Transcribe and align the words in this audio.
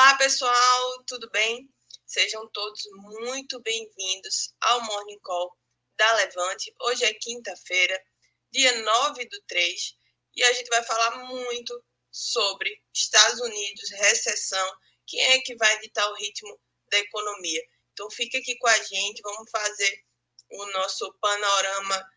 Olá, 0.00 0.16
pessoal, 0.16 1.04
tudo 1.08 1.28
bem? 1.32 1.68
Sejam 2.06 2.48
todos 2.52 2.80
muito 2.92 3.60
bem-vindos 3.60 4.54
ao 4.60 4.80
Morning 4.84 5.18
Call 5.18 5.52
da 5.96 6.12
Levante. 6.12 6.72
Hoje 6.82 7.04
é 7.04 7.12
quinta-feira, 7.14 8.00
dia 8.52 8.80
9 8.80 9.24
do 9.24 9.42
3, 9.48 9.96
e 10.36 10.44
a 10.44 10.52
gente 10.52 10.68
vai 10.68 10.84
falar 10.84 11.16
muito 11.24 11.84
sobre 12.12 12.80
Estados 12.94 13.40
Unidos, 13.40 13.90
recessão, 13.90 14.72
quem 15.04 15.20
é 15.20 15.40
que 15.40 15.56
vai 15.56 15.80
ditar 15.80 16.08
o 16.12 16.14
ritmo 16.14 16.60
da 16.92 16.98
economia. 17.00 17.62
Então, 17.92 18.08
fica 18.08 18.38
aqui 18.38 18.56
com 18.56 18.68
a 18.68 18.78
gente, 18.78 19.20
vamos 19.20 19.50
fazer 19.50 20.04
o 20.52 20.64
nosso 20.66 21.12
panorama 21.20 22.08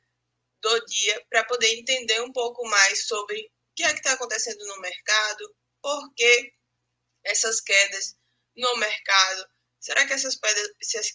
do 0.61 0.85
dia 0.85 1.25
para 1.31 1.45
poder 1.45 1.73
entender 1.79 2.21
um 2.21 2.31
pouco 2.31 2.63
mais 2.67 3.07
sobre 3.07 3.41
o 3.41 3.49
que 3.75 3.81
é 3.81 3.91
que 3.91 4.01
está 4.01 4.13
acontecendo 4.13 4.63
no 4.67 4.79
mercado, 4.81 5.55
por 5.81 6.13
que 6.13 6.60
essas 7.23 7.61
quedas 7.61 8.15
no 8.55 8.75
mercado. 8.77 9.45
Será 9.79 10.05
que 10.05 10.13
essas, 10.13 10.35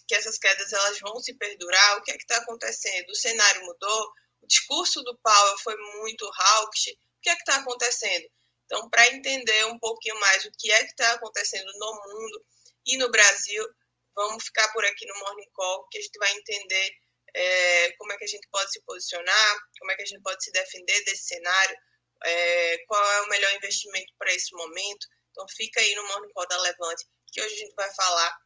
que 0.07 0.15
essas 0.15 0.37
quedas 0.37 0.73
elas 0.73 0.99
vão 0.99 1.19
se 1.19 1.33
perdurar? 1.35 1.97
O 1.97 2.03
que 2.03 2.11
é 2.11 2.17
que 2.17 2.23
está 2.23 2.37
acontecendo? 2.37 3.09
O 3.09 3.15
cenário 3.15 3.65
mudou? 3.65 4.11
O 4.41 4.47
discurso 4.47 5.01
do 5.03 5.17
Powell 5.19 5.57
foi 5.59 5.75
muito 5.99 6.25
hawkish? 6.25 6.91
O 6.91 7.21
que 7.21 7.29
é 7.29 7.35
que 7.35 7.41
está 7.41 7.55
acontecendo? 7.57 8.27
Então, 8.65 8.89
para 8.89 9.07
entender 9.07 9.65
um 9.67 9.79
pouquinho 9.79 10.19
mais 10.19 10.43
o 10.43 10.51
que 10.57 10.71
é 10.71 10.79
que 10.83 10.91
está 10.91 11.13
acontecendo 11.13 11.71
no 11.75 11.93
mundo 11.93 12.45
e 12.85 12.97
no 12.97 13.09
Brasil, 13.09 13.65
vamos 14.13 14.43
ficar 14.43 14.67
por 14.73 14.83
aqui 14.85 15.05
no 15.05 15.17
Morning 15.19 15.49
Call, 15.53 15.87
que 15.89 15.97
a 15.97 16.01
gente 16.01 16.17
vai 16.19 16.31
entender 16.33 16.91
é, 17.33 17.91
como 17.93 18.11
é 18.11 18.17
que 18.17 18.25
a 18.25 18.27
gente 18.27 18.47
pode 18.51 18.71
se 18.71 18.81
posicionar, 18.81 19.57
como 19.79 19.91
é 19.91 19.95
que 19.95 20.01
a 20.01 20.05
gente 20.05 20.21
pode 20.21 20.43
se 20.43 20.51
defender 20.51 21.03
desse 21.05 21.23
cenário, 21.23 21.77
é, 22.23 22.77
qual 22.87 23.11
é 23.13 23.21
o 23.21 23.29
melhor 23.29 23.53
investimento 23.53 24.13
para 24.17 24.33
esse 24.33 24.53
momento. 24.53 25.07
Então 25.37 25.47
fica 25.49 25.79
aí 25.79 25.93
no 25.93 26.07
Morning 26.07 26.33
Call 26.33 26.47
da 26.47 26.57
Levante, 26.57 27.05
que 27.31 27.39
hoje 27.39 27.53
a 27.53 27.57
gente 27.59 27.75
vai 27.75 27.93
falar 27.93 28.39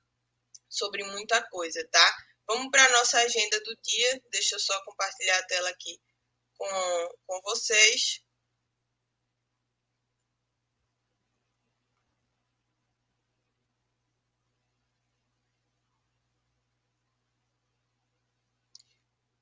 sobre 0.68 1.02
muita 1.06 1.42
coisa, 1.48 1.88
tá? 1.90 2.18
Vamos 2.46 2.70
para 2.70 2.84
a 2.84 2.92
nossa 2.92 3.18
agenda 3.18 3.62
do 3.62 3.74
dia. 3.82 4.22
Deixa 4.30 4.56
eu 4.56 4.60
só 4.60 4.78
compartilhar 4.84 5.40
a 5.40 5.48
tela 5.48 5.70
aqui 5.70 5.98
com, 6.58 7.10
com 7.26 7.42
vocês. 7.44 8.22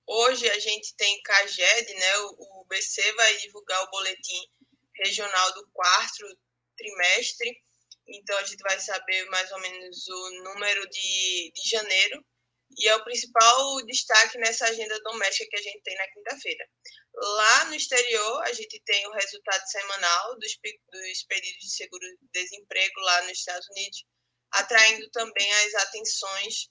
Hoje 0.05 0.47
a 0.51 0.59
gente 0.59 0.95
tem 0.95 1.19
CAGED, 1.23 1.93
né? 1.95 2.17
O, 2.19 2.65
BC 2.65 3.11
vai 3.13 3.37
divulgar 3.37 3.83
o 3.85 3.89
boletim 3.89 4.47
regional 4.93 5.51
do 5.53 5.67
quarto 5.71 6.27
trimestre, 6.79 7.51
então 8.07 8.37
a 8.37 8.43
gente 8.43 8.61
vai 8.63 8.79
saber 8.79 9.25
mais 9.29 9.51
ou 9.51 9.59
menos 9.59 10.07
o 10.07 10.29
número 10.43 10.89
de, 10.89 11.51
de 11.53 11.69
janeiro, 11.69 12.25
e 12.77 12.87
é 12.87 12.95
o 12.95 13.03
principal 13.03 13.85
destaque 13.85 14.37
nessa 14.37 14.65
agenda 14.65 14.99
doméstica 15.01 15.49
que 15.49 15.57
a 15.57 15.61
gente 15.61 15.81
tem 15.81 15.95
na 15.95 16.07
quinta-feira. 16.07 16.69
Lá 17.13 17.65
no 17.65 17.75
exterior, 17.75 18.43
a 18.43 18.53
gente 18.53 18.81
tem 18.85 19.07
o 19.07 19.11
resultado 19.11 19.63
semanal 19.67 20.37
dos, 20.39 20.57
dos 20.91 21.23
pedidos 21.23 21.59
de 21.59 21.71
seguro-desemprego 21.71 22.99
lá 23.01 23.21
nos 23.23 23.39
Estados 23.39 23.67
Unidos, 23.69 24.05
atraindo 24.51 25.09
também 25.11 25.51
as 25.51 25.75
atenções 25.75 26.69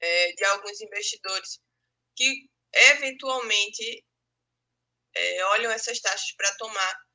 é, 0.00 0.32
de 0.32 0.44
alguns 0.44 0.80
investidores 0.80 1.58
que 2.14 2.48
eventualmente 2.72 4.04
é, 5.14 5.44
olham 5.46 5.72
essas 5.72 5.98
taxas 6.00 6.32
para 6.36 6.54
tomar 6.56 7.05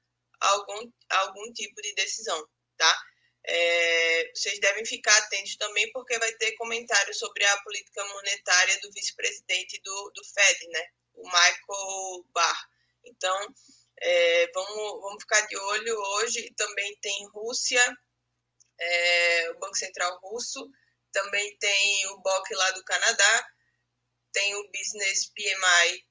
algum, 0.42 0.92
algum 1.10 1.54
tipo 1.54 1.82
de 1.82 1.94
decisão, 1.96 2.48
tá? 2.78 3.02
É, 3.44 4.32
vocês 4.36 4.60
devem 4.60 4.86
ficar 4.86 5.18
atentos 5.18 5.56
também, 5.56 5.92
porque 5.92 6.18
vai 6.20 6.32
ter 6.34 6.56
comentário 6.58 7.14
sobre 7.14 7.44
a 7.46 7.62
política 7.62 8.04
monetária 8.06 8.80
do 8.82 8.92
vice-presidente 8.92 9.82
do, 9.84 10.12
do 10.16 10.24
Fed, 10.24 10.68
né? 10.68 10.86
O 11.16 11.24
Michael 11.24 12.26
Barr. 12.34 12.70
Então, 13.04 13.48
é, 14.00 14.52
vamos, 14.54 15.02
vamos 15.02 15.24
ficar 15.24 15.42
de 15.48 15.58
olho 15.58 16.00
hoje. 16.00 16.54
Também 16.56 16.96
tem 17.02 17.28
Rússia, 17.30 17.84
é, 18.80 19.52
o 19.52 19.60
Banco 19.60 19.76
Central 19.76 20.20
Russo, 20.20 20.70
também 21.12 21.58
tem 21.58 22.08
o 22.08 22.20
BOC 22.20 22.52
lá 22.52 22.72
do 22.72 22.84
Canadá, 22.84 23.50
tem 24.32 24.56
o 24.56 24.72
Business 24.72 25.32
PMI 25.34 26.06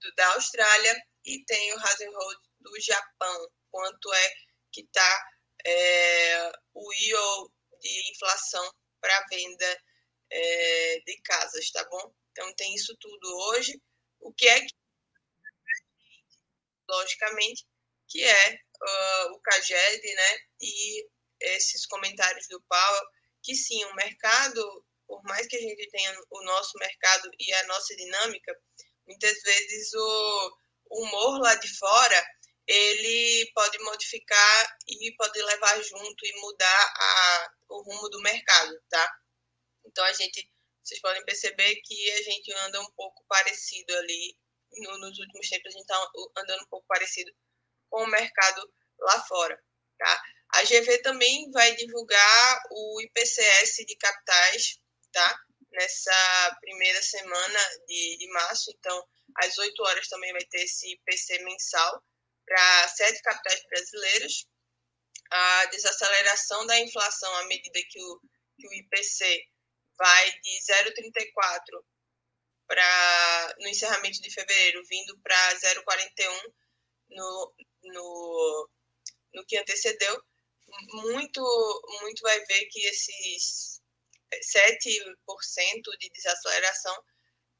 do, 0.00 0.14
da 0.14 0.34
Austrália 0.34 0.96
e 1.24 1.44
tem 1.44 1.72
o 1.74 1.78
Road 1.78 2.40
do 2.60 2.80
Japão. 2.80 3.48
Quanto 3.70 4.12
é 4.12 4.34
que 4.72 4.82
está 4.82 5.28
é, 5.64 6.52
o 6.74 6.92
IO 6.92 7.52
de 7.80 8.10
inflação 8.12 8.74
para 9.00 9.26
venda 9.30 9.82
é, 10.30 11.00
de 11.00 11.20
casas, 11.22 11.70
tá 11.70 11.84
bom? 11.88 12.14
Então 12.30 12.54
tem 12.54 12.74
isso 12.74 12.96
tudo 13.00 13.36
hoje. 13.50 13.80
O 14.20 14.32
que 14.32 14.48
é 14.48 14.60
que 14.60 14.74
logicamente 16.88 17.64
que 18.08 18.24
é 18.24 18.54
uh, 18.54 19.32
o 19.34 19.40
CAGED, 19.40 20.14
né? 20.14 20.38
E 20.60 21.08
esses 21.40 21.86
comentários 21.86 22.48
do 22.48 22.60
Powell, 22.62 23.06
que 23.42 23.54
sim, 23.54 23.84
o 23.84 23.94
mercado 23.94 24.84
por 25.10 25.20
mais 25.24 25.44
que 25.48 25.56
a 25.56 25.60
gente 25.60 25.88
tenha 25.90 26.16
o 26.30 26.44
nosso 26.44 26.78
mercado 26.78 27.28
e 27.36 27.52
a 27.52 27.66
nossa 27.66 27.96
dinâmica, 27.96 28.56
muitas 29.08 29.42
vezes 29.42 29.92
o 29.92 30.56
humor 30.88 31.40
lá 31.40 31.56
de 31.56 31.68
fora 31.76 32.26
ele 32.70 33.50
pode 33.52 33.78
modificar 33.80 34.78
e 34.86 35.12
pode 35.16 35.42
levar 35.42 35.82
junto 35.82 36.24
e 36.24 36.40
mudar 36.40 36.94
a, 36.96 37.52
o 37.70 37.82
rumo 37.82 38.08
do 38.10 38.20
mercado, 38.20 38.80
tá? 38.88 39.12
Então 39.84 40.04
a 40.04 40.12
gente, 40.12 40.48
vocês 40.82 41.00
podem 41.00 41.24
perceber 41.24 41.74
que 41.84 42.10
a 42.12 42.22
gente 42.22 42.52
anda 42.52 42.80
um 42.80 42.90
pouco 42.92 43.24
parecido 43.28 43.96
ali 43.98 44.38
no, 44.72 44.98
nos 44.98 45.18
últimos 45.18 45.48
tempos 45.48 45.66
a 45.66 45.78
gente 45.78 45.82
está 45.82 46.10
andando 46.36 46.62
um 46.62 46.68
pouco 46.68 46.86
parecido 46.86 47.32
com 47.88 48.04
o 48.04 48.10
mercado 48.10 48.72
lá 49.00 49.20
fora, 49.26 49.60
tá? 49.98 50.22
A 50.54 50.62
GV 50.62 51.02
também 51.02 51.50
vai 51.50 51.74
divulgar 51.74 52.62
o 52.70 53.00
IPCS 53.00 53.84
de 53.86 53.96
capitais 53.96 54.80
tá? 55.12 55.40
Nessa 55.72 56.56
primeira 56.60 57.02
semana 57.02 57.58
de, 57.86 58.16
de 58.18 58.28
março, 58.32 58.70
então, 58.76 59.04
às 59.36 59.56
8 59.58 59.82
horas 59.82 60.08
também 60.08 60.32
vai 60.32 60.44
ter 60.44 60.62
esse 60.62 60.92
IPC 60.92 61.42
mensal 61.44 62.02
para 62.50 62.88
sete 62.88 63.22
capitais 63.22 63.62
brasileiras. 63.68 64.46
A 65.30 65.66
desaceleração 65.66 66.66
da 66.66 66.80
inflação 66.80 67.32
à 67.36 67.44
medida 67.44 67.78
que 67.88 68.02
o, 68.02 68.20
que 68.58 68.66
o 68.66 68.72
IPC 68.72 69.46
vai 69.96 70.32
de 70.40 70.58
0,34 70.58 71.84
para 72.66 73.54
no 73.60 73.68
encerramento 73.68 74.20
de 74.20 74.30
fevereiro, 74.32 74.82
vindo 74.88 75.16
para 75.20 75.54
0,41 75.54 76.52
no, 77.10 77.54
no, 77.84 78.70
no 79.34 79.46
que 79.46 79.56
antecedeu. 79.56 80.20
Muito, 80.92 81.82
muito 82.00 82.22
vai 82.22 82.44
ver 82.46 82.66
que 82.66 82.80
esses 82.86 83.80
7% 84.34 85.98
de 86.00 86.10
desaceleração 86.10 86.96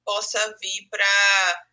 possa 0.04 0.56
vir 0.60 0.88
para 0.90 1.70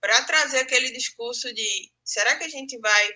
para 0.00 0.24
trazer 0.24 0.60
aquele 0.60 0.90
discurso 0.92 1.52
de 1.52 1.92
será 2.10 2.36
que 2.36 2.44
a 2.44 2.48
gente 2.48 2.76
vai 2.78 3.10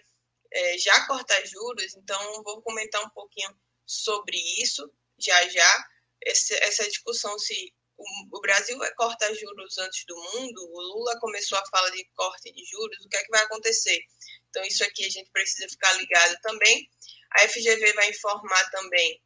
é, 0.52 0.78
já 0.78 1.06
cortar 1.06 1.44
juros? 1.46 1.94
Então, 1.96 2.42
vou 2.44 2.62
comentar 2.62 3.04
um 3.04 3.10
pouquinho 3.10 3.50
sobre 3.84 4.36
isso 4.62 4.88
já 5.18 5.48
já. 5.48 5.88
Esse, 6.24 6.54
essa 6.62 6.84
discussão 6.88 7.36
se 7.38 7.74
o, 7.96 8.38
o, 8.38 8.40
Brasil 8.40 8.78
vai 8.78 8.92
cortar 8.94 9.34
juros 9.34 9.78
antes 9.78 10.04
do 10.06 10.16
mundo, 10.16 10.58
o 10.72 10.80
Lula 10.80 11.18
começou 11.20 11.58
a 11.58 11.66
falar 11.66 11.90
de 11.90 12.04
corte 12.14 12.52
de 12.52 12.64
juros, 12.64 13.04
o 13.04 13.08
que 13.08 13.16
é 13.16 13.24
que 13.24 13.30
vai 13.30 13.42
acontecer? 13.42 14.00
Então, 14.48 14.64
isso 14.64 14.84
aqui 14.84 15.04
a 15.04 15.10
gente 15.10 15.30
precisa 15.30 15.68
ficar 15.68 15.92
ligado 15.94 16.36
também. 16.40 16.88
A 17.32 17.48
FGV 17.48 17.92
vai 17.94 18.10
informar 18.10 18.70
também 18.70 19.20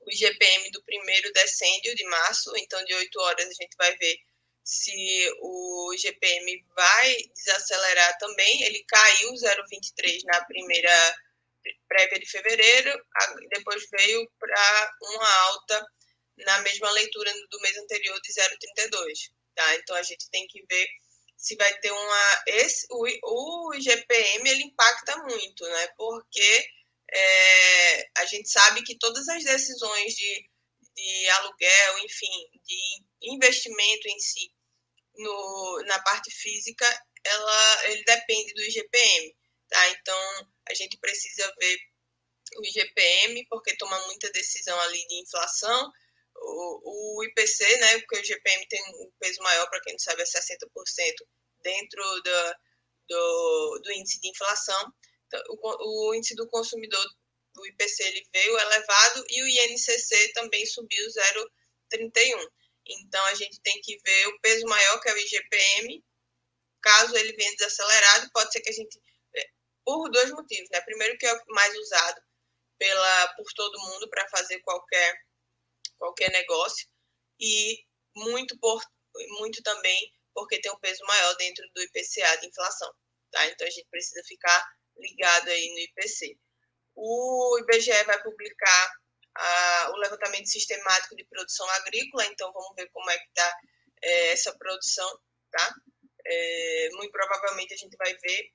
o 0.00 0.10
IGPM 0.10 0.70
do 0.70 0.82
primeiro 0.82 1.32
decêndio 1.32 1.94
de 1.94 2.04
março, 2.04 2.52
então 2.56 2.82
de 2.84 2.94
8 2.94 3.20
horas 3.20 3.46
a 3.46 3.62
gente 3.62 3.76
vai 3.76 3.94
ver 3.96 4.18
se 4.64 5.30
o 5.40 5.92
IGPM 5.94 6.64
vai 6.74 7.16
desacelerar 7.34 8.18
também. 8.18 8.62
Ele 8.62 8.82
caiu 8.84 9.32
0,23 9.34 10.20
na 10.24 10.44
primeira 10.46 11.16
prévia 11.88 12.18
de 12.18 12.26
fevereiro, 12.26 13.06
depois 13.50 13.86
veio 13.90 14.30
para 14.38 14.92
uma 15.02 15.34
alta 15.46 15.86
na 16.38 16.58
mesma 16.62 16.90
leitura 16.90 17.32
do 17.50 17.60
mês 17.60 17.76
anterior 17.76 18.20
de 18.20 18.32
0,32. 18.32 19.30
Tá? 19.54 19.74
Então 19.76 19.96
a 19.96 20.02
gente 20.02 20.28
tem 20.30 20.46
que 20.48 20.64
ver 20.68 20.88
se 21.36 21.56
vai 21.56 21.78
ter 21.80 21.90
uma. 21.90 22.42
Esse, 22.46 22.86
o, 22.90 23.68
o 23.68 23.74
IGPM 23.74 24.48
ele 24.48 24.64
impacta 24.64 25.16
muito, 25.18 25.64
né? 25.64 25.88
Porque 25.96 26.68
é, 27.12 28.10
a 28.18 28.24
gente 28.24 28.48
sabe 28.48 28.82
que 28.82 28.98
todas 28.98 29.28
as 29.28 29.44
decisões 29.44 30.14
de, 30.14 30.50
de 30.96 31.28
aluguel, 31.30 31.98
enfim, 32.04 32.48
de 32.64 33.04
investimento 33.22 34.08
em 34.08 34.18
si, 34.18 34.53
no, 35.16 35.82
na 35.86 35.98
parte 36.02 36.30
física, 36.30 36.86
ela, 37.24 37.84
ele 37.90 38.04
depende 38.04 38.52
do 38.54 38.62
IGPM, 38.62 39.36
tá? 39.68 39.88
Então, 39.90 40.48
a 40.68 40.74
gente 40.74 40.98
precisa 40.98 41.52
ver 41.58 41.78
o 42.56 42.66
IGPM, 42.66 43.46
porque 43.48 43.76
toma 43.76 43.98
muita 44.06 44.30
decisão 44.32 44.78
ali 44.80 45.06
de 45.06 45.22
inflação, 45.22 45.92
o, 46.36 47.18
o 47.18 47.24
IPC, 47.24 47.76
né, 47.78 47.98
porque 48.00 48.16
o 48.16 48.20
IGPM 48.20 48.66
tem 48.68 48.82
um 48.82 49.10
peso 49.18 49.42
maior, 49.42 49.68
para 49.70 49.80
quem 49.80 49.94
não 49.94 49.98
sabe, 49.98 50.22
é 50.22 50.24
60% 50.24 50.68
dentro 51.62 52.02
do, 52.22 52.54
do, 53.08 53.80
do, 53.82 53.92
índice 53.92 54.20
de 54.20 54.28
inflação. 54.28 54.92
Então, 55.26 55.42
o, 55.48 56.10
o 56.10 56.14
índice 56.14 56.34
do 56.34 56.48
consumidor, 56.48 57.04
o 57.56 57.66
IPC, 57.66 58.02
ele 58.02 58.26
veio 58.32 58.58
elevado 58.58 59.24
e 59.30 59.42
o 59.42 59.48
INCC 59.48 60.32
também 60.34 60.66
subiu 60.66 61.06
0,31. 61.06 62.48
Então, 62.86 63.24
a 63.26 63.34
gente 63.34 63.60
tem 63.62 63.80
que 63.80 63.98
ver 64.04 64.28
o 64.28 64.40
peso 64.40 64.66
maior, 64.66 65.00
que 65.00 65.08
é 65.08 65.14
o 65.14 65.18
IGPM. 65.18 66.04
Caso 66.82 67.16
ele 67.16 67.32
venha 67.32 67.56
desacelerado, 67.56 68.30
pode 68.32 68.52
ser 68.52 68.60
que 68.60 68.70
a 68.70 68.72
gente. 68.72 69.00
É, 69.36 69.48
por 69.84 70.10
dois 70.10 70.30
motivos, 70.30 70.68
né? 70.70 70.80
Primeiro, 70.82 71.16
que 71.18 71.26
é 71.26 71.40
mais 71.48 71.74
usado 71.78 72.20
pela, 72.78 73.34
por 73.34 73.46
todo 73.54 73.80
mundo 73.80 74.08
para 74.10 74.28
fazer 74.28 74.60
qualquer, 74.60 75.14
qualquer 75.96 76.30
negócio, 76.30 76.86
e 77.40 77.84
muito, 78.14 78.58
por, 78.58 78.82
muito 79.38 79.62
também 79.62 80.12
porque 80.34 80.60
tem 80.60 80.72
um 80.72 80.80
peso 80.80 81.02
maior 81.06 81.34
dentro 81.36 81.64
do 81.74 81.82
IPCA 81.82 82.36
de 82.40 82.48
inflação. 82.48 82.92
Tá? 83.30 83.46
Então, 83.46 83.66
a 83.66 83.70
gente 83.70 83.88
precisa 83.88 84.22
ficar 84.26 84.66
ligado 84.96 85.48
aí 85.48 85.72
no 85.72 85.78
IPC. 85.78 86.36
O 86.96 87.58
IBGE 87.60 88.04
vai 88.04 88.22
publicar 88.22 88.92
o 89.90 89.96
levantamento 89.96 90.46
sistemático 90.46 91.16
de 91.16 91.24
produção 91.24 91.68
agrícola, 91.70 92.26
então 92.26 92.52
vamos 92.52 92.74
ver 92.76 92.88
como 92.90 93.10
é 93.10 93.18
que 93.18 93.28
está 93.28 93.58
é, 94.02 94.32
essa 94.32 94.56
produção, 94.56 95.20
tá? 95.50 95.74
É, 96.26 96.88
muito 96.92 97.10
provavelmente 97.10 97.74
a 97.74 97.76
gente 97.76 97.96
vai 97.96 98.14
ver 98.16 98.52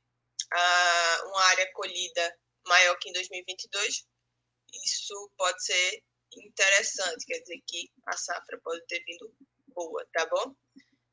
a, 0.52 1.22
uma 1.26 1.44
área 1.48 1.72
colhida 1.74 2.40
maior 2.66 2.98
que 2.98 3.10
em 3.10 3.14
2022. 3.14 4.06
Isso 4.86 5.32
pode 5.38 5.64
ser 5.64 6.04
interessante, 6.38 7.26
quer 7.26 7.40
dizer 7.40 7.60
que 7.68 7.90
a 8.06 8.16
safra 8.16 8.60
pode 8.64 8.86
ter 8.88 9.04
vindo 9.04 9.36
boa, 9.68 10.08
tá 10.14 10.26
bom? 10.28 10.56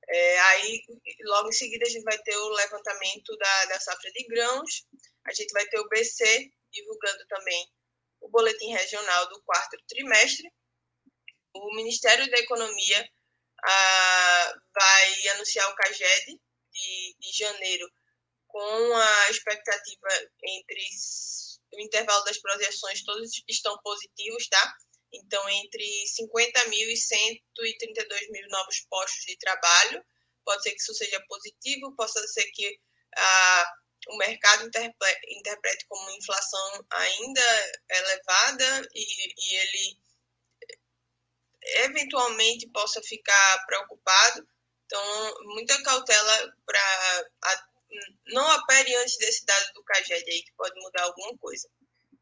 É, 0.09 0.39
aí, 0.39 0.83
logo 1.25 1.49
em 1.49 1.53
seguida, 1.53 1.85
a 1.85 1.89
gente 1.89 2.05
vai 2.05 2.19
ter 2.19 2.37
o 2.37 2.49
levantamento 2.51 3.37
da, 3.37 3.65
da 3.67 3.81
safra 3.81 4.11
de 4.13 4.25
grãos, 4.27 4.87
a 5.25 5.33
gente 5.33 5.53
vai 5.53 5.67
ter 5.67 5.81
o 5.81 5.89
BC 5.89 6.53
divulgando 6.71 7.27
também 7.27 7.67
o 8.21 8.29
boletim 8.29 8.73
regional 8.73 9.29
do 9.29 9.43
quarto 9.43 9.77
trimestre. 9.89 10.51
O 11.55 11.75
Ministério 11.75 12.31
da 12.31 12.39
Economia 12.39 13.09
ah, 13.65 14.55
vai 14.75 15.29
anunciar 15.29 15.71
o 15.71 15.75
CAGED 15.75 16.41
de, 16.73 17.17
de 17.19 17.33
janeiro 17.33 17.91
com 18.47 18.97
a 18.97 19.31
expectativa 19.31 20.09
entre 20.43 20.81
o 21.73 21.81
intervalo 21.81 22.25
das 22.25 22.39
projeções, 22.39 23.05
todos 23.05 23.31
estão 23.49 23.77
positivos, 23.83 24.49
tá? 24.49 24.75
Então, 25.13 25.49
entre 25.49 26.07
50 26.07 26.69
mil 26.69 26.91
e 26.91 26.97
132 26.97 28.31
mil 28.31 28.49
novos 28.49 28.81
postos 28.89 29.25
de 29.27 29.37
trabalho. 29.39 30.05
Pode 30.45 30.63
ser 30.63 30.71
que 30.71 30.81
isso 30.81 30.95
seja 30.95 31.23
positivo, 31.29 31.95
possa 31.97 32.25
ser 32.29 32.45
que 32.53 32.79
ah, 33.17 33.73
o 34.09 34.17
mercado 34.17 34.67
interprete 34.67 35.87
como 35.89 36.11
inflação 36.11 36.87
ainda 36.91 37.75
elevada 37.91 38.89
e, 38.95 39.51
e 39.51 39.57
ele 39.57 39.99
eventualmente 41.85 42.69
possa 42.69 43.03
ficar 43.03 43.67
preocupado. 43.67 44.49
Então, 44.85 45.35
muita 45.55 45.83
cautela 45.83 46.55
para 46.65 47.31
não 48.27 48.57
opere 48.57 48.95
antes 48.97 49.17
desse 49.19 49.45
dado 49.45 49.73
do 49.75 49.85
CAGED 49.85 50.31
aí, 50.31 50.43
que 50.43 50.53
pode 50.57 50.79
mudar 50.81 51.03
alguma 51.03 51.37
coisa, 51.39 51.69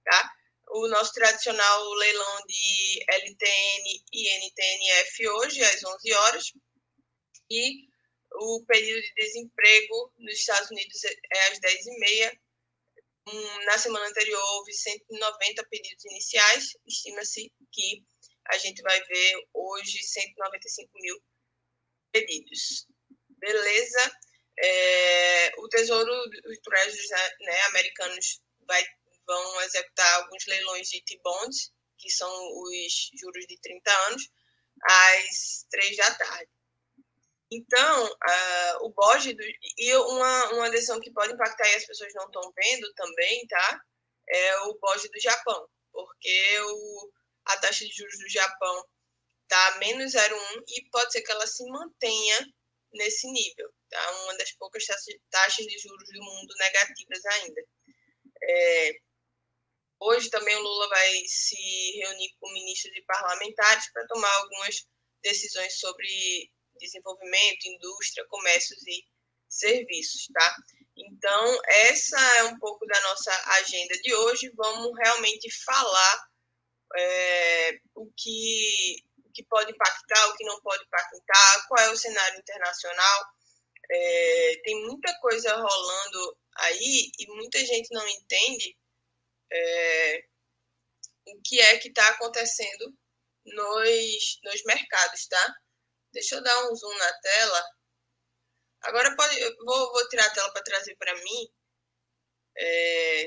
tá? 0.05 0.33
O 0.69 0.89
nosso 0.89 1.13
tradicional 1.13 1.91
leilão 1.95 2.47
de 2.47 3.05
LTN 3.09 4.05
e 4.13 4.29
NTNF 4.39 5.29
hoje, 5.29 5.63
às 5.63 5.85
11 5.85 6.13
horas, 6.15 6.53
e 7.51 7.87
o 8.33 8.65
período 8.67 9.03
de 9.03 9.15
desemprego 9.15 10.13
nos 10.25 10.39
Estados 10.39 10.71
Unidos 10.71 11.05
é 11.05 11.41
às 11.49 11.61
10h30. 11.61 12.41
Na 13.65 13.79
semana 13.79 14.07
anterior, 14.07 14.43
houve 14.57 14.73
190 14.73 15.67
pedidos 15.71 16.05
iniciais. 16.05 16.77
Estima-se 16.87 17.51
que 17.73 18.05
a 18.49 18.59
gente 18.59 18.83
vai 18.83 19.03
ver 19.05 19.35
hoje 19.55 20.03
195 20.03 20.91
mil 21.01 21.23
pedidos. 22.13 22.87
Beleza? 23.39 24.13
É, 24.59 25.53
o 25.59 25.69
Tesouro, 25.69 26.13
os 26.47 26.59
Treasuries 26.59 27.11
né, 27.41 27.61
americanos 27.63 28.41
vai, 28.67 28.85
vão 29.27 29.63
executar 29.63 30.15
alguns 30.23 30.47
leilões 30.47 30.89
de 30.89 31.03
T-bonds, 31.05 31.73
que 31.99 32.11
são 32.11 32.31
os 32.31 33.11
juros 33.19 33.47
de 33.47 33.59
30 33.61 33.91
anos, 34.09 34.31
às 34.83 35.67
3 35.71 35.97
da 35.97 36.15
tarde. 36.15 36.54
Então, 37.51 38.07
uh, 38.07 38.87
o 38.87 38.91
BOJ, 38.91 39.35
do, 39.35 39.43
e 39.79 39.95
uma, 39.97 40.53
uma 40.53 40.71
decisão 40.71 41.01
que 41.01 41.13
pode 41.13 41.33
impactar 41.33 41.69
e 41.69 41.75
as 41.77 41.87
pessoas 41.87 42.13
não 42.15 42.27
estão 42.27 42.53
vendo 42.57 42.93
também, 42.95 43.47
tá? 43.47 43.81
É 44.29 44.61
o 44.63 44.79
BOJ 44.79 45.09
do 45.09 45.21
Japão, 45.21 45.69
porque 45.93 46.59
o, 46.61 47.13
a 47.47 47.57
taxa 47.59 47.85
de 47.85 47.93
juros 47.93 48.19
do 48.19 48.29
Japão 48.29 48.85
está 49.43 49.79
menos 49.79 50.13
0,1 50.13 50.63
e 50.69 50.89
pode 50.91 51.13
ser 51.13 51.23
que 51.23 51.31
ela 51.31 51.47
se 51.47 51.65
mantenha 51.67 52.49
nesse 52.93 53.31
nível, 53.31 53.73
tá? 53.91 54.11
Uma 54.23 54.37
das 54.37 54.53
poucas 54.53 54.85
taxas 55.31 55.67
de 55.67 55.79
juros 55.79 56.09
do 56.13 56.23
mundo 56.23 56.55
negativas 56.59 57.25
ainda. 57.27 57.63
É, 58.43 58.93
hoje 60.01 60.31
também 60.31 60.57
o 60.57 60.63
Lula 60.63 60.89
vai 60.89 61.23
se 61.27 61.93
reunir 61.99 62.35
com 62.41 62.53
ministros 62.53 62.97
e 62.97 63.03
parlamentares 63.03 63.91
para 63.93 64.07
tomar 64.07 64.33
algumas 64.37 64.87
decisões 65.23 65.79
sobre 65.79 66.51
desenvolvimento, 66.79 67.67
indústria, 67.67 68.27
comércios 68.29 68.87
e 68.87 69.05
serviços, 69.49 70.27
tá? 70.33 70.57
Então, 70.97 71.61
essa 71.67 72.19
é 72.39 72.45
um 72.45 72.59
pouco 72.59 72.87
da 72.87 73.01
nossa 73.03 73.33
agenda 73.59 73.95
de 74.01 74.15
hoje. 74.15 74.53
Vamos 74.55 74.93
realmente 74.99 75.51
falar 75.65 76.29
é, 76.97 77.81
o, 77.95 78.11
que, 78.17 78.97
o 79.25 79.33
que 79.33 79.45
pode 79.45 79.73
impactar, 79.73 80.29
o 80.29 80.37
que 80.37 80.45
não 80.45 80.61
pode 80.61 80.85
impactar, 80.85 81.67
qual 81.69 81.85
é 81.85 81.91
o 81.91 81.97
cenário 81.97 82.39
internacional. 82.39 83.27
É, 83.91 84.61
tem 84.65 84.87
muita 84.87 85.13
coisa 85.21 85.55
rolando 85.55 86.39
aí 86.57 87.11
e 87.19 87.27
muita 87.35 87.59
gente 87.59 87.93
não 87.93 88.07
entende 88.09 88.77
é, 89.53 90.25
o 91.27 91.41
que 91.43 91.61
é 91.61 91.79
que 91.79 91.89
está 91.89 92.09
acontecendo 92.11 92.97
nos, 93.45 94.41
nos 94.43 94.63
mercados, 94.65 95.27
tá? 95.27 95.55
Deixa 96.15 96.37
eu 96.37 96.43
dar 96.43 96.71
um 96.71 96.75
zoom 96.75 96.97
na 96.97 97.13
tela. 97.21 97.65
Agora 98.83 99.17
pode, 99.17 99.39
eu 99.41 99.57
vou, 99.65 99.93
vou 99.93 100.09
tirar 100.09 100.27
a 100.27 100.31
tela 100.31 100.53
para 100.53 100.63
trazer 100.63 100.97
para 100.97 101.15
mim. 101.15 101.53
É, 102.57 103.25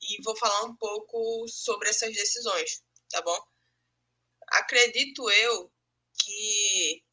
e 0.00 0.22
vou 0.24 0.34
falar 0.36 0.64
um 0.64 0.76
pouco 0.76 1.46
sobre 1.48 1.90
essas 1.90 2.14
decisões, 2.14 2.82
tá 3.10 3.20
bom? 3.20 3.38
Acredito 4.48 5.30
eu 5.30 5.70
que 6.18 7.04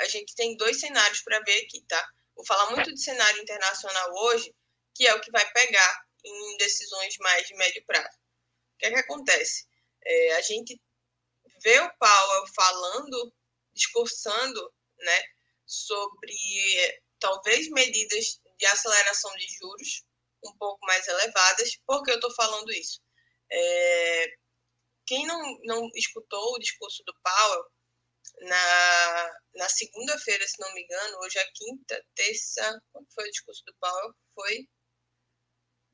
a 0.00 0.04
gente 0.06 0.34
tem 0.36 0.56
dois 0.56 0.78
cenários 0.78 1.22
para 1.22 1.40
ver 1.40 1.64
aqui, 1.64 1.84
tá? 1.88 2.12
Vou 2.36 2.46
falar 2.46 2.70
muito 2.70 2.94
de 2.94 3.02
cenário 3.02 3.42
internacional 3.42 4.12
hoje, 4.14 4.54
que 4.94 5.06
é 5.06 5.14
o 5.14 5.20
que 5.20 5.32
vai 5.32 5.50
pegar 5.52 6.06
em 6.24 6.56
decisões 6.58 7.16
mais 7.18 7.48
de 7.48 7.56
médio 7.56 7.84
prazo. 7.84 8.16
O 8.74 8.78
que 8.78 8.86
é 8.86 8.90
que 8.90 8.98
acontece? 9.00 9.66
É, 10.04 10.36
a 10.36 10.40
gente 10.42 10.80
vê 11.62 11.80
o 11.80 11.92
Powell 11.98 12.46
falando, 12.54 13.34
discursando, 13.74 14.74
né, 14.98 15.22
sobre 15.66 16.34
talvez 17.18 17.68
medidas 17.70 18.40
de 18.58 18.66
aceleração 18.66 19.34
de 19.36 19.46
juros 19.58 20.04
um 20.44 20.56
pouco 20.58 20.84
mais 20.86 21.06
elevadas. 21.08 21.76
Por 21.86 22.02
que 22.02 22.10
eu 22.10 22.16
estou 22.16 22.32
falando 22.34 22.72
isso? 22.72 23.00
É, 23.50 24.26
quem 25.06 25.26
não, 25.26 25.58
não 25.64 25.90
escutou 25.94 26.54
o 26.54 26.58
discurso 26.58 27.02
do 27.04 27.14
Powell, 27.22 27.64
na, 28.40 29.40
na 29.54 29.68
segunda-feira, 29.68 30.46
se 30.46 30.60
não 30.60 30.72
me 30.74 30.82
engano, 30.82 31.18
hoje 31.20 31.38
é 31.38 31.50
quinta, 31.54 32.04
terça. 32.14 32.82
Quando 32.92 33.06
foi 33.12 33.26
o 33.28 33.30
discurso 33.30 33.64
do 33.64 33.74
Powell? 33.80 34.14
Foi 34.34 34.68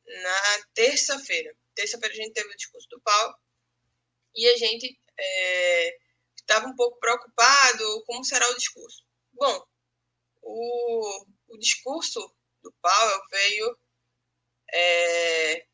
na 0.07 0.63
terça-feira. 0.75 1.55
Terça-feira 1.75 2.15
a 2.15 2.17
gente 2.17 2.33
teve 2.33 2.49
o 2.49 2.57
discurso 2.57 2.89
do 2.91 3.01
Powell 3.01 3.35
e 4.35 4.49
a 4.49 4.57
gente 4.57 4.99
estava 6.37 6.67
é, 6.67 6.69
um 6.69 6.77
pouco 6.77 6.99
preocupado 6.99 8.05
como 8.07 8.25
será 8.25 8.49
o 8.51 8.55
discurso. 8.55 9.05
Bom, 9.33 9.67
o, 10.43 11.27
o 11.49 11.59
discurso 11.59 12.21
do 12.63 12.73
Powell 12.81 13.21
veio. 13.31 13.79
É... 14.73 15.67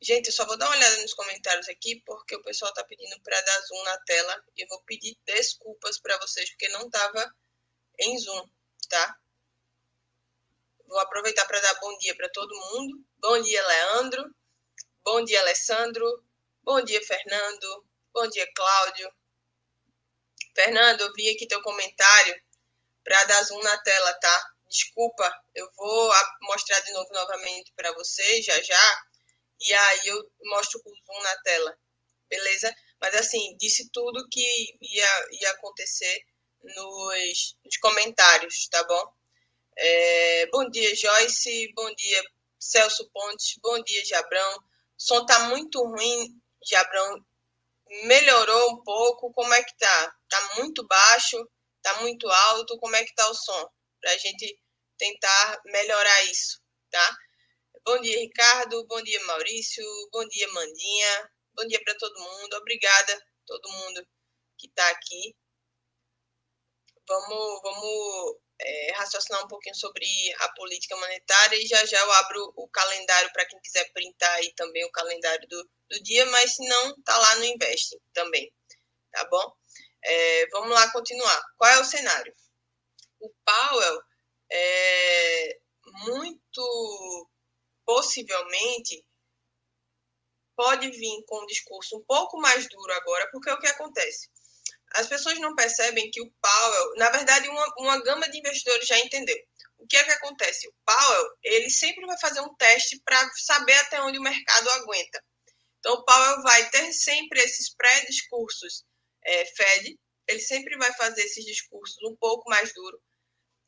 Gente, 0.00 0.26
eu 0.26 0.32
só 0.32 0.44
vou 0.44 0.58
dar 0.58 0.66
uma 0.66 0.76
olhada 0.76 1.00
nos 1.00 1.14
comentários 1.14 1.68
aqui, 1.68 2.02
porque 2.04 2.36
o 2.36 2.42
pessoal 2.42 2.70
está 2.70 2.84
pedindo 2.84 3.18
para 3.22 3.40
dar 3.40 3.60
zoom 3.62 3.82
na 3.84 3.98
tela. 4.00 4.44
E 4.56 4.62
eu 4.62 4.68
vou 4.68 4.82
pedir 4.82 5.18
desculpas 5.24 5.98
para 5.98 6.18
vocês, 6.18 6.50
porque 6.50 6.68
não 6.68 6.86
estava 6.86 7.34
em 8.00 8.18
zoom, 8.18 8.48
tá? 8.88 9.18
Vou 10.86 10.98
aproveitar 10.98 11.46
para 11.46 11.60
dar 11.60 11.80
bom 11.80 11.96
dia 11.98 12.14
para 12.14 12.28
todo 12.30 12.54
mundo. 12.54 13.04
Bom 13.18 13.40
dia, 13.40 13.66
Leandro. 13.66 14.34
Bom 15.02 15.24
dia, 15.24 15.40
Alessandro. 15.40 16.22
Bom 16.62 16.82
dia, 16.82 17.02
Fernando. 17.02 17.86
Bom 18.14 18.28
dia, 18.28 18.48
Cláudio. 18.54 19.12
Fernando, 20.54 21.00
eu 21.00 21.12
vi 21.14 21.30
aqui 21.30 21.48
teu 21.48 21.60
comentário 21.62 22.40
para 23.02 23.24
dar 23.24 23.42
zoom 23.42 23.60
na 23.60 23.76
tela, 23.78 24.14
tá? 24.20 24.52
Desculpa, 24.68 25.28
eu 25.52 25.68
vou 25.76 26.12
mostrar 26.42 26.78
de 26.78 26.92
novo 26.92 27.12
novamente 27.12 27.72
para 27.74 27.92
vocês 27.94 28.46
já 28.46 28.62
já. 28.62 29.04
E 29.60 29.74
aí 29.74 30.06
eu 30.06 30.32
mostro 30.44 30.80
o 30.84 30.90
zoom 30.90 31.22
na 31.24 31.36
tela. 31.38 31.76
Beleza? 32.30 32.72
Mas 33.00 33.16
assim, 33.16 33.56
disse 33.56 33.90
tudo 33.90 34.28
que 34.28 34.78
ia, 34.80 35.28
ia 35.32 35.50
acontecer 35.50 36.24
nos, 36.62 37.56
nos 37.64 37.76
comentários, 37.78 38.68
tá 38.68 38.84
bom? 38.84 39.12
É, 39.76 40.46
bom 40.52 40.70
dia, 40.70 40.94
Joyce. 40.94 41.72
Bom 41.74 41.92
dia, 41.96 42.22
Celso 42.60 43.10
Pontes. 43.10 43.58
Bom 43.60 43.82
dia, 43.82 44.04
Jabrão. 44.04 44.56
O 44.56 44.62
som 44.96 45.26
tá 45.26 45.48
muito 45.48 45.82
ruim, 45.82 46.40
Jabrão. 46.64 47.26
Melhorou 48.02 48.72
um 48.72 48.82
pouco. 48.82 49.32
Como 49.32 49.54
é 49.54 49.62
que 49.62 49.76
tá? 49.78 50.16
Tá 50.28 50.54
muito 50.56 50.86
baixo? 50.86 51.36
Tá 51.82 52.00
muito 52.00 52.28
alto? 52.28 52.76
Como 52.78 52.96
é 52.96 53.04
que 53.04 53.14
tá 53.14 53.28
o 53.28 53.34
som? 53.34 53.68
Pra 54.00 54.16
gente 54.18 54.58
tentar 54.98 55.60
melhorar 55.66 56.24
isso, 56.24 56.60
tá? 56.90 57.16
Bom 57.84 58.00
dia, 58.00 58.18
Ricardo. 58.18 58.86
Bom 58.86 59.02
dia, 59.02 59.24
Maurício. 59.26 59.84
Bom 60.12 60.26
dia, 60.28 60.48
Mandinha. 60.52 61.30
Bom 61.54 61.66
dia 61.66 61.80
para 61.84 61.96
todo 61.96 62.20
mundo. 62.20 62.54
Obrigada 62.54 63.22
todo 63.46 63.72
mundo 63.72 64.06
que 64.58 64.66
está 64.68 64.88
aqui. 64.90 65.36
Vamos, 67.06 67.60
vamos 67.62 68.43
é, 68.60 68.92
raciocinar 68.92 69.44
um 69.44 69.48
pouquinho 69.48 69.74
sobre 69.74 70.06
a 70.40 70.48
política 70.50 70.96
monetária 70.96 71.56
e 71.56 71.66
já 71.66 71.84
já 71.84 71.98
eu 71.98 72.12
abro 72.12 72.52
o 72.56 72.68
calendário 72.68 73.32
para 73.32 73.46
quem 73.46 73.60
quiser 73.60 73.90
printar 73.92 74.32
aí 74.34 74.52
também 74.54 74.84
o 74.84 74.92
calendário 74.92 75.46
do, 75.48 75.70
do 75.90 76.02
dia, 76.02 76.24
mas 76.26 76.54
se 76.54 76.66
não, 76.66 77.02
tá 77.02 77.16
lá 77.16 77.36
no 77.36 77.44
Invest 77.44 77.98
também, 78.12 78.52
tá 79.12 79.24
bom? 79.28 79.52
É, 80.04 80.46
vamos 80.48 80.70
lá 80.70 80.90
continuar. 80.92 81.42
Qual 81.56 81.70
é 81.70 81.80
o 81.80 81.84
cenário? 81.84 82.34
O 83.20 83.30
Powell 83.44 84.02
é, 84.52 85.58
muito 86.06 87.30
possivelmente 87.86 89.04
pode 90.56 90.90
vir 90.90 91.24
com 91.26 91.42
um 91.42 91.46
discurso 91.46 91.96
um 91.96 92.04
pouco 92.04 92.38
mais 92.38 92.68
duro 92.68 92.92
agora, 92.92 93.28
porque 93.30 93.50
o 93.50 93.58
que 93.58 93.66
acontece? 93.66 94.30
As 94.94 95.08
pessoas 95.08 95.38
não 95.40 95.54
percebem 95.54 96.10
que 96.10 96.20
o 96.20 96.30
Powell, 96.40 96.94
na 96.96 97.10
verdade, 97.10 97.48
uma, 97.48 97.74
uma 97.78 98.02
gama 98.02 98.28
de 98.28 98.38
investidores 98.38 98.86
já 98.86 98.98
entendeu. 98.98 99.36
O 99.78 99.86
que 99.86 99.96
é 99.96 100.04
que 100.04 100.12
acontece? 100.12 100.68
O 100.68 100.74
Powell, 100.84 101.28
ele 101.42 101.68
sempre 101.68 102.06
vai 102.06 102.18
fazer 102.18 102.40
um 102.40 102.54
teste 102.54 103.00
para 103.04 103.30
saber 103.34 103.74
até 103.74 104.00
onde 104.02 104.18
o 104.18 104.22
mercado 104.22 104.70
aguenta. 104.70 105.22
Então, 105.78 105.94
o 105.94 106.04
Powell 106.04 106.42
vai 106.42 106.70
ter 106.70 106.92
sempre 106.92 107.40
esses 107.40 107.74
pré-discursos 107.74 108.84
é, 109.24 109.44
Fed, 109.46 109.98
ele 110.28 110.40
sempre 110.40 110.76
vai 110.76 110.92
fazer 110.94 111.22
esses 111.22 111.44
discursos 111.44 111.96
um 112.04 112.16
pouco 112.16 112.48
mais 112.48 112.72
duros. 112.72 113.00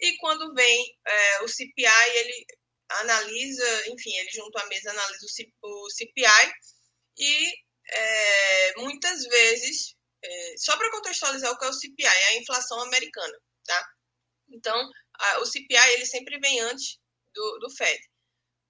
E 0.01 0.17
quando 0.19 0.55
vem 0.55 0.99
é, 1.07 1.43
o 1.43 1.49
CPI, 1.49 2.11
ele 2.15 2.47
analisa, 2.89 3.89
enfim, 3.89 4.15
ele 4.17 4.31
junto 4.31 4.57
à 4.59 4.67
mesa 4.67 4.91
analisa 4.91 5.27
o 5.63 5.91
CPI 5.91 6.53
e 7.19 7.53
é, 7.89 8.77
muitas 8.79 9.25
vezes, 9.25 9.96
é, 10.27 10.55
só 10.59 10.77
para 10.77 10.91
contextualizar 10.91 11.53
o 11.53 11.59
que 11.59 11.65
é 11.65 11.69
o 11.69 11.73
CPI, 11.73 12.05
é 12.05 12.27
a 12.29 12.37
inflação 12.37 12.81
americana, 12.81 13.39
tá? 13.65 13.89
Então, 14.49 14.91
a, 15.15 15.39
o 15.39 15.47
CPI 15.47 15.93
ele 15.95 16.07
sempre 16.07 16.39
vem 16.41 16.61
antes 16.61 16.99
do, 17.33 17.59
do 17.61 17.71
Fed. 17.71 18.01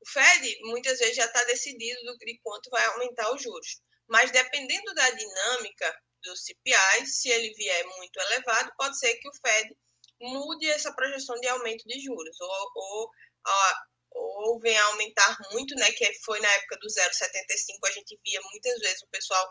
O 0.01 0.09
Fed 0.09 0.59
muitas 0.65 0.99
vezes 0.99 1.17
já 1.17 1.25
está 1.25 1.43
decidido 1.45 2.01
do, 2.05 2.17
de 2.19 2.39
quanto 2.43 2.71
vai 2.71 2.85
aumentar 2.87 3.35
os 3.35 3.43
juros, 3.43 3.81
mas 4.09 4.31
dependendo 4.31 4.95
da 4.95 5.11
dinâmica 5.11 6.03
do 6.23 6.37
CPI, 6.37 7.07
se 7.07 7.31
ele 7.31 7.55
vier 7.55 7.87
muito 7.97 8.21
elevado, 8.21 8.73
pode 8.77 8.99
ser 8.99 9.15
que 9.17 9.29
o 9.29 9.35
Fed 9.35 9.77
mude 10.21 10.69
essa 10.71 10.93
projeção 10.95 11.37
de 11.37 11.49
aumento 11.49 11.85
de 11.87 12.01
juros 12.01 12.41
ou, 12.41 12.73
ou 12.75 13.11
a, 13.47 13.85
ou 14.13 14.61
vem 14.61 14.77
a 14.77 14.85
aumentar 14.87 15.37
muito, 15.53 15.75
né? 15.77 15.91
Que 15.93 16.13
foi 16.25 16.41
na 16.41 16.49
época 16.49 16.79
do 16.79 16.87
0,75, 16.89 17.79
a 17.85 17.93
gente 17.93 18.19
via 18.25 18.41
muitas 18.51 18.79
vezes 18.81 19.03
o 19.03 19.09
pessoal 19.09 19.51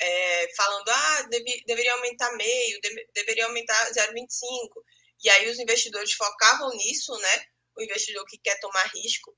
é, 0.00 0.54
falando, 0.54 0.88
ah, 0.88 1.22
deve, 1.30 1.62
deveria 1.66 1.92
aumentar 1.94 2.32
meio, 2.36 2.80
deve, 2.80 3.08
deveria 3.14 3.46
aumentar 3.46 3.90
0,25. 3.92 4.82
E 5.22 5.30
aí 5.30 5.50
os 5.50 5.58
investidores 5.58 6.12
focavam 6.12 6.70
nisso, 6.70 7.16
né? 7.18 7.46
O 7.76 7.82
investidor 7.82 8.24
que 8.26 8.38
quer 8.38 8.58
tomar 8.60 8.86
risco. 8.94 9.36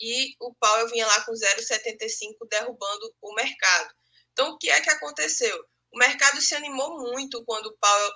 E 0.00 0.34
o 0.40 0.54
Powell 0.54 0.88
vinha 0.88 1.06
lá 1.06 1.24
com 1.24 1.32
0,75 1.32 2.48
derrubando 2.50 3.14
o 3.22 3.34
mercado. 3.34 3.94
Então, 4.32 4.50
o 4.50 4.58
que 4.58 4.68
é 4.68 4.80
que 4.80 4.90
aconteceu? 4.90 5.56
O 5.92 5.98
mercado 5.98 6.40
se 6.40 6.54
animou 6.54 7.00
muito 7.00 7.44
quando 7.44 7.66
o 7.66 7.78
Powell 7.78 8.12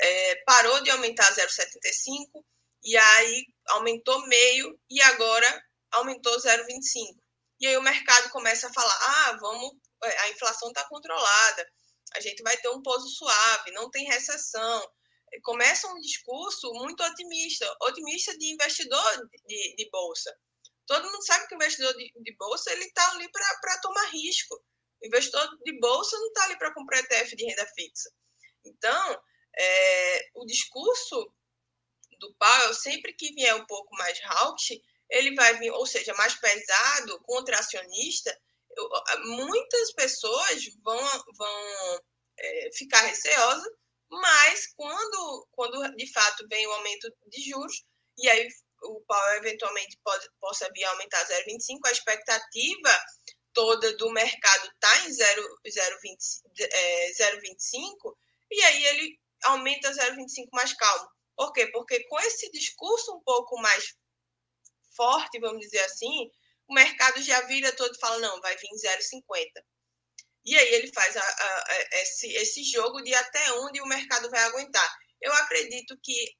é, 0.00 0.36
parou 0.44 0.82
de 0.82 0.90
aumentar 0.90 1.32
0,75 1.34 2.44
e 2.84 2.96
aí 2.96 3.46
aumentou 3.68 4.26
meio 4.26 4.78
e 4.90 5.00
agora 5.02 5.64
aumentou 5.92 6.36
0,25. 6.36 7.16
E 7.60 7.66
aí 7.66 7.76
o 7.76 7.82
mercado 7.82 8.30
começa 8.30 8.68
a 8.68 8.72
falar: 8.72 8.98
ah, 9.02 9.38
vamos, 9.40 9.72
a 10.04 10.30
inflação 10.30 10.68
está 10.68 10.84
controlada, 10.88 11.68
a 12.14 12.20
gente 12.20 12.42
vai 12.42 12.56
ter 12.58 12.68
um 12.68 12.82
pouso 12.82 13.08
suave, 13.08 13.72
não 13.72 13.90
tem 13.90 14.04
recessão. 14.04 14.92
Começa 15.42 15.88
um 15.88 15.98
discurso 15.98 16.72
muito 16.74 17.02
otimista, 17.02 17.76
otimista 17.82 18.36
de 18.38 18.46
investidor 18.52 19.28
de, 19.46 19.74
de 19.76 19.90
bolsa. 19.90 20.32
Todo 20.86 21.10
mundo 21.10 21.24
sabe 21.24 21.46
que 21.48 21.54
o 21.54 21.56
investidor 21.56 21.94
de, 21.96 22.12
de 22.14 22.36
bolsa 22.36 22.70
ele 22.72 22.84
está 22.84 23.10
ali 23.12 23.28
para 23.30 23.80
tomar 23.80 24.10
risco. 24.10 24.54
O 25.02 25.06
investidor 25.06 25.48
de 25.64 25.78
bolsa 25.80 26.16
não 26.18 26.28
está 26.28 26.44
ali 26.44 26.58
para 26.58 26.74
comprar 26.74 27.00
ETF 27.00 27.34
de 27.34 27.44
renda 27.46 27.66
fixa. 27.74 28.10
Então, 28.64 29.22
é, 29.56 30.30
o 30.34 30.46
discurso 30.46 31.34
do 32.18 32.34
Powell, 32.34 32.74
sempre 32.74 33.12
que 33.12 33.32
vier 33.34 33.54
um 33.54 33.66
pouco 33.66 33.94
mais 33.96 34.18
hawkish, 34.22 34.80
ele 35.10 35.34
vai 35.34 35.58
vir, 35.58 35.70
ou 35.70 35.86
seja, 35.86 36.14
mais 36.14 36.34
pesado, 36.34 37.20
contracionista, 37.22 38.36
muitas 39.24 39.92
pessoas 39.92 40.64
vão, 40.82 40.98
vão 41.36 42.00
é, 42.38 42.70
ficar 42.74 43.00
receosas, 43.02 43.72
mas 44.10 44.66
quando, 44.76 45.48
quando 45.52 45.96
de 45.96 46.12
fato 46.12 46.46
vem 46.48 46.66
o 46.66 46.72
aumento 46.72 47.12
de 47.26 47.42
juros, 47.42 47.84
e 48.18 48.28
aí 48.28 48.48
o 48.82 49.00
Powell 49.00 49.38
eventualmente 49.38 49.98
pode, 50.04 50.28
possa 50.40 50.70
vir 50.72 50.84
a 50.84 50.90
aumentar 50.90 51.26
0,25, 51.26 51.80
a 51.86 51.92
expectativa 51.92 53.04
toda 53.52 53.96
do 53.96 54.10
mercado 54.10 54.68
está 54.68 55.06
em 55.06 55.10
0,25, 55.10 56.36
é, 56.60 57.12
0,25, 57.12 58.16
e 58.50 58.62
aí 58.62 58.86
ele 58.86 59.18
aumenta 59.44 59.90
0,25 59.90 60.48
mais 60.52 60.72
calmo. 60.74 61.08
Por 61.36 61.52
quê? 61.52 61.66
Porque 61.68 62.04
com 62.04 62.18
esse 62.20 62.50
discurso 62.52 63.14
um 63.14 63.20
pouco 63.22 63.56
mais 63.60 63.94
forte, 64.94 65.40
vamos 65.40 65.60
dizer 65.60 65.80
assim, 65.80 66.30
o 66.68 66.74
mercado 66.74 67.20
já 67.22 67.40
vira 67.42 67.72
todo 67.72 67.94
e 67.94 67.98
fala, 67.98 68.18
não, 68.18 68.40
vai 68.40 68.56
vir 68.56 68.68
0,50. 68.68 69.64
E 70.46 70.56
aí 70.56 70.74
ele 70.74 70.92
faz 70.92 71.16
a, 71.16 71.20
a, 71.20 71.64
a, 71.72 72.00
esse, 72.02 72.32
esse 72.34 72.62
jogo 72.64 73.00
de 73.02 73.14
até 73.14 73.52
onde 73.54 73.80
o 73.80 73.86
mercado 73.86 74.30
vai 74.30 74.42
aguentar. 74.44 74.96
Eu 75.20 75.32
acredito 75.32 75.98
que, 76.02 76.36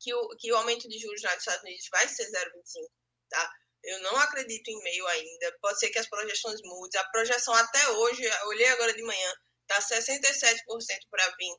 que, 0.00 0.14
o, 0.14 0.28
que 0.36 0.52
o 0.52 0.56
aumento 0.56 0.88
de 0.88 0.98
juros 0.98 1.22
nos 1.22 1.32
Estados 1.32 1.62
Unidos 1.62 1.88
vai 1.90 2.06
ser 2.08 2.24
0,25, 2.24 2.90
tá? 3.30 3.50
Eu 3.82 4.00
não 4.02 4.16
acredito 4.16 4.68
em 4.68 4.82
meio 4.82 5.06
ainda. 5.08 5.58
Pode 5.60 5.78
ser 5.78 5.90
que 5.90 5.98
as 5.98 6.08
projeções 6.08 6.60
mudem. 6.62 7.00
A 7.00 7.08
projeção 7.10 7.54
até 7.54 7.88
hoje, 7.90 8.22
eu 8.24 8.48
olhei 8.48 8.68
agora 8.68 8.94
de 8.94 9.02
manhã, 9.02 9.32
está 9.62 9.80
67% 9.80 10.62
para 11.10 11.34
vir 11.36 11.54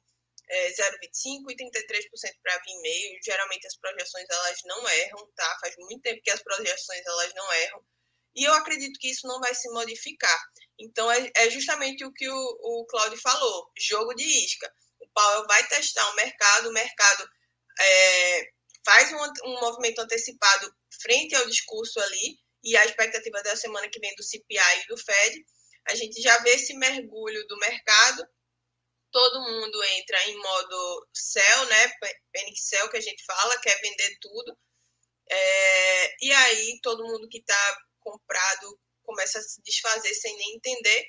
é, 0.49 0.71
0,25% 0.71 1.49
e 1.49 1.55
33% 1.55 2.35
para 2.41 2.59
vir 2.59 2.81
meio. 2.81 3.19
Geralmente 3.23 3.67
as 3.67 3.77
projeções 3.77 4.25
elas 4.29 4.57
não 4.65 4.89
erram, 4.89 5.31
tá? 5.35 5.57
Faz 5.61 5.75
muito 5.77 6.01
tempo 6.01 6.21
que 6.23 6.31
as 6.31 6.41
projeções 6.41 7.05
elas 7.05 7.33
não 7.33 7.53
erram. 7.53 7.83
E 8.35 8.43
eu 8.43 8.53
acredito 8.53 8.99
que 8.99 9.09
isso 9.09 9.27
não 9.27 9.39
vai 9.39 9.55
se 9.55 9.69
modificar. 9.69 10.39
Então 10.79 11.09
é, 11.11 11.31
é 11.35 11.49
justamente 11.49 12.03
o 12.03 12.11
que 12.11 12.29
o, 12.29 12.35
o 12.35 12.85
Claudio 12.85 13.19
falou: 13.19 13.71
jogo 13.77 14.13
de 14.13 14.23
isca. 14.23 14.71
O 14.99 15.07
Powell 15.09 15.47
vai 15.47 15.65
testar 15.67 16.07
o 16.09 16.15
mercado, 16.15 16.69
o 16.69 16.73
mercado 16.73 17.29
é, 17.79 18.51
faz 18.85 19.11
um, 19.11 19.49
um 19.49 19.59
movimento 19.61 19.99
antecipado 19.99 20.73
frente 21.01 21.35
ao 21.35 21.47
discurso 21.47 21.99
ali, 21.99 22.37
e 22.63 22.75
a 22.75 22.85
expectativa 22.85 23.41
da 23.43 23.55
semana 23.55 23.89
que 23.89 23.99
vem 23.99 24.13
do 24.15 24.23
CPI 24.23 24.83
e 24.83 24.87
do 24.87 24.97
Fed. 24.97 25.45
A 25.87 25.95
gente 25.95 26.21
já 26.21 26.37
vê 26.39 26.51
esse 26.51 26.73
mergulho 26.73 27.45
do 27.47 27.57
mercado 27.57 28.27
todo 29.15 29.41
mundo 29.43 29.81
entra 29.81 30.29
em 30.29 30.35
modo 30.35 31.07
sell, 31.13 31.65
né? 31.67 31.93
Panic 32.33 32.59
sell 32.59 32.89
que 32.89 32.97
a 32.97 33.01
gente 33.01 33.23
fala, 33.23 33.61
quer 33.61 33.79
vender 33.79 34.17
tudo. 34.19 34.57
É, 35.31 36.25
e 36.25 36.33
aí 36.33 36.79
todo 36.83 37.05
mundo 37.05 37.29
que 37.29 37.37
está 37.37 37.77
comprado 38.01 38.77
começa 39.03 39.39
a 39.39 39.41
se 39.41 39.61
desfazer 39.63 40.13
sem 40.15 40.35
nem 40.35 40.55
entender, 40.57 41.05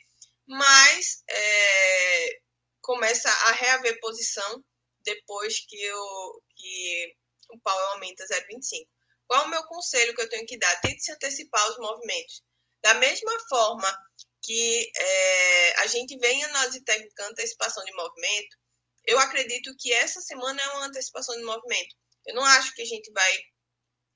mas 0.46 1.24
é, 1.28 2.40
começa 2.80 3.28
a 3.28 3.52
reaver 3.52 3.98
posição 3.98 4.64
depois 5.00 5.66
que 5.66 5.92
o, 5.92 6.42
que 6.54 7.16
o 7.50 7.58
pau 7.58 7.78
aumenta 7.90 8.24
0,25. 8.24 8.88
Qual 9.26 9.42
é 9.42 9.46
o 9.46 9.50
meu 9.50 9.64
conselho 9.64 10.14
que 10.14 10.22
eu 10.22 10.28
tenho 10.28 10.46
que 10.46 10.56
dar? 10.56 10.80
Tente 10.80 11.02
se 11.02 11.10
antecipar 11.10 11.68
os 11.70 11.78
movimentos. 11.78 12.40
Da 12.80 12.94
mesma 12.94 13.36
forma 13.48 13.98
que 14.46 14.90
é, 14.96 15.80
a 15.80 15.86
gente 15.88 16.16
vem 16.18 16.44
análise 16.44 16.80
técnica 16.84 17.26
antecipação 17.26 17.84
de 17.84 17.92
movimento, 17.92 18.56
eu 19.04 19.18
acredito 19.18 19.74
que 19.76 19.92
essa 19.92 20.20
semana 20.20 20.62
é 20.62 20.68
uma 20.68 20.86
antecipação 20.86 21.36
de 21.36 21.42
movimento. 21.42 21.96
Eu 22.24 22.34
não 22.36 22.44
acho 22.44 22.72
que 22.74 22.82
a 22.82 22.86
gente 22.86 23.10
vai 23.12 23.38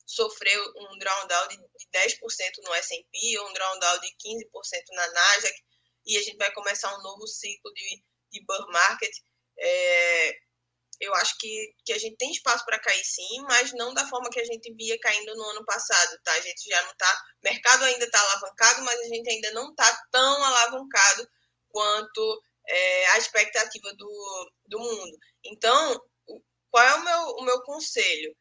sofrer 0.07 0.59
um 0.77 0.99
drawdown 0.99 1.49
de 1.49 1.57
10% 1.93 2.19
no 2.65 2.75
S&P 2.75 3.39
ou 3.39 3.49
um 3.49 3.53
drawdown 3.53 4.01
de 4.01 4.09
15% 4.09 4.47
na 4.93 5.13
Nasdaq 5.13 5.55
e 6.07 6.17
a 6.17 6.23
gente 6.23 6.37
vai 6.37 6.53
começar 6.53 6.97
um 6.97 7.03
novo 7.03 7.27
ciclo 7.27 7.73
de, 7.75 8.05
de 8.33 8.45
bear 8.45 8.67
market. 8.69 9.13
É, 9.59 10.39
eu 11.01 11.15
acho 11.15 11.37
que, 11.39 11.75
que 11.85 11.93
a 11.93 11.99
gente 11.99 12.17
tem 12.17 12.31
espaço 12.31 12.65
para 12.65 12.79
cair 12.79 13.05
sim, 13.05 13.41
mas 13.49 13.73
não 13.73 13.95
da 13.95 14.07
forma 14.07 14.29
que 14.31 14.39
a 14.39 14.45
gente 14.45 14.73
via 14.75 14.99
caindo 15.01 15.35
no 15.35 15.45
ano 15.45 15.65
passado, 15.65 16.19
tá? 16.23 16.33
A 16.33 16.41
gente 16.41 16.69
já 16.69 16.83
não 16.83 16.93
está, 16.93 17.23
o 17.43 17.49
mercado 17.49 17.85
ainda 17.85 18.05
está 18.05 18.21
alavancado, 18.21 18.83
mas 18.83 19.01
a 19.01 19.05
gente 19.05 19.31
ainda 19.31 19.51
não 19.53 19.71
está 19.71 20.03
tão 20.11 20.45
alavancado 20.45 21.27
quanto 21.69 22.43
é, 22.69 23.07
a 23.13 23.19
expectativa 23.19 23.95
do, 23.95 24.53
do 24.67 24.79
mundo. 24.79 25.19
Então, 25.45 26.01
qual 26.71 26.87
é 26.87 26.95
o 26.95 27.05
meu, 27.05 27.21
o 27.37 27.43
meu 27.45 27.63
conselho? 27.63 28.37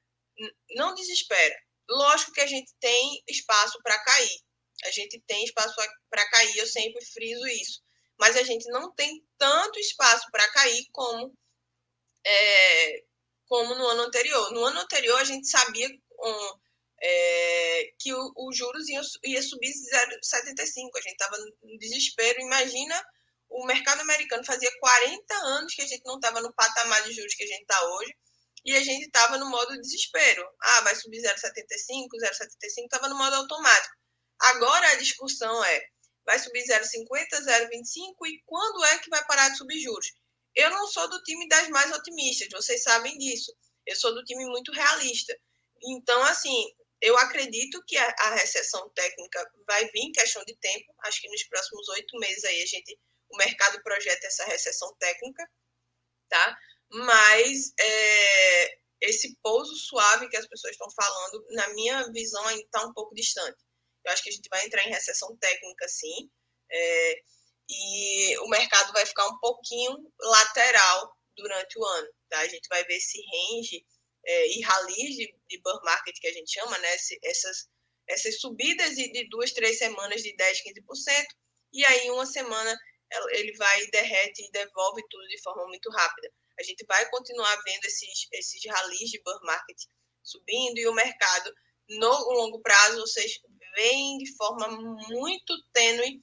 Não 0.76 0.94
desespera. 0.94 1.56
Lógico 1.90 2.34
que 2.34 2.42
a 2.42 2.48
gente 2.48 2.72
tem 2.80 3.24
espaço 3.28 3.80
para 3.82 3.98
cair. 4.04 4.40
A 4.86 4.92
gente 4.92 5.20
tem 5.28 5.44
espaço 5.44 5.76
para 6.10 6.30
cair, 6.30 6.58
eu 6.58 6.68
sempre 6.68 7.04
friso 7.06 7.48
isso. 7.48 7.82
Mas 8.18 8.36
a 8.38 8.44
gente 8.44 8.70
não 8.70 8.94
tem 8.94 9.26
tanto 9.38 9.80
espaço 9.80 10.26
para 10.32 10.48
cair 10.52 10.86
como, 10.92 11.34
é, 12.30 13.04
como 13.48 13.76
no 13.76 13.88
ano 13.88 14.04
anterior. 14.04 14.52
No 14.52 14.64
ano 14.66 14.80
anterior, 14.82 15.20
a 15.20 15.24
gente 15.24 15.48
sabia 15.48 15.90
um, 15.90 16.60
é, 17.02 17.94
que 18.00 18.14
os 18.14 18.56
juros 18.56 18.88
ia, 18.88 19.02
ia 19.24 19.42
subir 19.42 19.72
0,75. 19.72 20.90
A 20.96 21.02
gente 21.02 21.14
estava 21.14 21.38
no 21.64 21.78
desespero. 21.78 22.42
Imagina 22.42 23.04
o 23.50 23.66
mercado 23.66 24.02
americano 24.02 24.46
fazia 24.46 24.72
40 24.80 25.34
anos 25.34 25.74
que 25.74 25.82
a 25.82 25.88
gente 25.88 26.06
não 26.06 26.16
estava 26.16 26.40
no 26.42 26.54
patamar 26.54 27.04
de 27.04 27.14
juros 27.14 27.34
que 27.34 27.44
a 27.44 27.48
gente 27.48 27.62
está 27.62 27.84
hoje 27.96 28.16
e 28.66 28.76
a 28.76 28.82
gente 28.82 29.06
estava 29.06 29.38
no 29.38 29.50
modo 29.50 29.80
desespero. 29.82 30.48
Ah, 30.62 30.82
vai 30.82 30.96
subir 30.96 31.22
0,75, 31.22 32.08
0,75, 32.22 32.84
estava 32.84 33.10
no 33.10 33.18
modo 33.18 33.36
automático. 33.36 33.96
Agora 34.40 34.88
a 34.90 34.96
discussão 34.96 35.64
é, 35.64 35.82
vai 36.26 36.38
subir 36.38 36.64
0,50, 36.64 37.42
0,25 37.42 38.28
e 38.28 38.42
quando 38.46 38.86
é 38.86 39.00
que 39.00 39.10
vai 39.10 39.26
parar 39.26 39.50
de 39.50 39.58
subir 39.58 39.80
juros? 39.80 40.14
Eu 40.56 40.70
não 40.72 40.88
sou 40.88 41.10
do 41.10 41.22
time 41.24 41.48
das 41.48 41.70
mais 41.70 41.92
otimistas, 41.92 42.48
vocês 42.52 42.84
sabem 42.84 43.18
disso. 43.18 43.56
Eu 43.86 43.96
sou 43.96 44.14
do 44.14 44.24
time 44.24 44.46
muito 44.46 44.72
realista. 44.72 45.38
Então, 45.84 46.22
assim, 46.24 46.66
eu 47.02 47.18
acredito 47.18 47.82
que 47.88 47.98
a, 47.98 48.16
a 48.20 48.36
recessão 48.36 48.90
técnica 48.90 49.50
vai 49.66 49.86
vir 49.92 50.02
em 50.02 50.12
questão 50.12 50.44
de 50.46 50.56
tempo. 50.58 50.94
Acho 51.04 51.22
que 51.22 51.30
nos 51.30 51.44
próximos 51.44 51.88
oito 51.90 52.18
meses 52.20 52.44
aí 52.44 52.62
a 52.62 52.66
gente 52.66 53.00
o 53.30 53.38
mercado 53.38 53.82
projeta 53.84 54.26
essa 54.26 54.44
recessão 54.46 54.94
técnica, 54.98 55.48
tá? 56.28 56.58
Mas 56.92 57.72
é, 57.80 58.80
esse 59.02 59.38
pouso 59.42 59.76
suave 59.76 60.28
que 60.30 60.38
as 60.38 60.48
pessoas 60.48 60.74
estão 60.74 60.90
falando, 60.92 61.46
na 61.52 61.70
minha 61.70 62.12
visão, 62.12 62.46
ainda 62.48 62.64
está 62.64 62.86
um 62.86 62.94
pouco 62.94 63.14
distante. 63.14 63.58
Eu 64.04 64.12
acho 64.12 64.24
que 64.24 64.30
a 64.30 64.34
gente 64.34 64.50
vai 64.50 64.66
entrar 64.66 64.84
em 64.86 64.90
recessão 64.90 65.38
técnica, 65.38 65.88
sim, 65.88 66.30
é, 66.72 67.22
o 68.50 68.58
mercado 68.58 68.92
vai 68.92 69.06
ficar 69.06 69.28
um 69.28 69.38
pouquinho 69.38 69.96
lateral 70.20 71.16
durante 71.38 71.78
o 71.78 71.86
ano, 71.86 72.08
tá? 72.28 72.40
A 72.40 72.48
gente 72.48 72.68
vai 72.68 72.84
ver 72.84 72.98
esse 72.98 73.22
range 73.22 73.86
é, 74.26 74.58
e 74.58 74.62
rallies 74.62 75.16
de, 75.16 75.36
de 75.48 75.62
bear 75.62 75.80
market 75.84 76.16
que 76.20 76.28
a 76.28 76.34
gente 76.34 76.52
chama, 76.52 76.78
né? 76.80 76.90
essas, 77.24 77.70
essas 78.08 78.40
subidas 78.42 78.96
de, 78.96 79.12
de 79.12 79.30
duas, 79.30 79.52
três 79.54 79.78
semanas 79.78 80.24
de 80.24 80.36
10, 80.36 80.64
15%, 80.64 81.26
e 81.74 81.86
aí 81.86 82.10
uma 82.10 82.26
semana 82.26 82.76
ele 83.32 83.56
vai 83.56 83.88
derrete 83.88 84.44
e 84.44 84.52
devolve 84.52 85.02
tudo 85.10 85.28
de 85.28 85.42
forma 85.42 85.66
muito 85.68 85.90
rápida. 85.92 86.32
A 86.60 86.64
gente 86.64 86.84
vai 86.86 87.08
continuar 87.10 87.56
vendo 87.64 87.86
esses, 87.86 88.28
esses 88.34 88.62
ralis 88.66 89.10
de 89.12 89.22
bear 89.24 89.40
market 89.44 89.78
subindo 90.24 90.78
e 90.80 90.88
o 90.88 90.94
mercado, 90.94 91.54
no 91.88 92.12
longo 92.34 92.62
prazo, 92.62 93.02
vocês 93.02 93.32
veem 93.76 94.18
de 94.18 94.36
forma 94.36 94.68
muito 95.08 95.54
tênue 95.72 96.22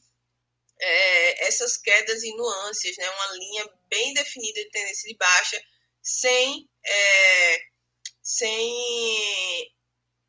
é, 0.80 1.46
essas 1.46 1.76
quedas 1.76 2.22
e 2.22 2.34
nuances, 2.36 2.96
né? 2.96 3.08
uma 3.10 3.36
linha 3.36 3.70
bem 3.88 4.12
definida 4.14 4.60
de 4.60 4.70
tendência 4.70 5.08
de 5.08 5.16
baixa, 5.16 5.60
sem, 6.02 6.68
é, 6.84 7.58
sem, 8.22 9.74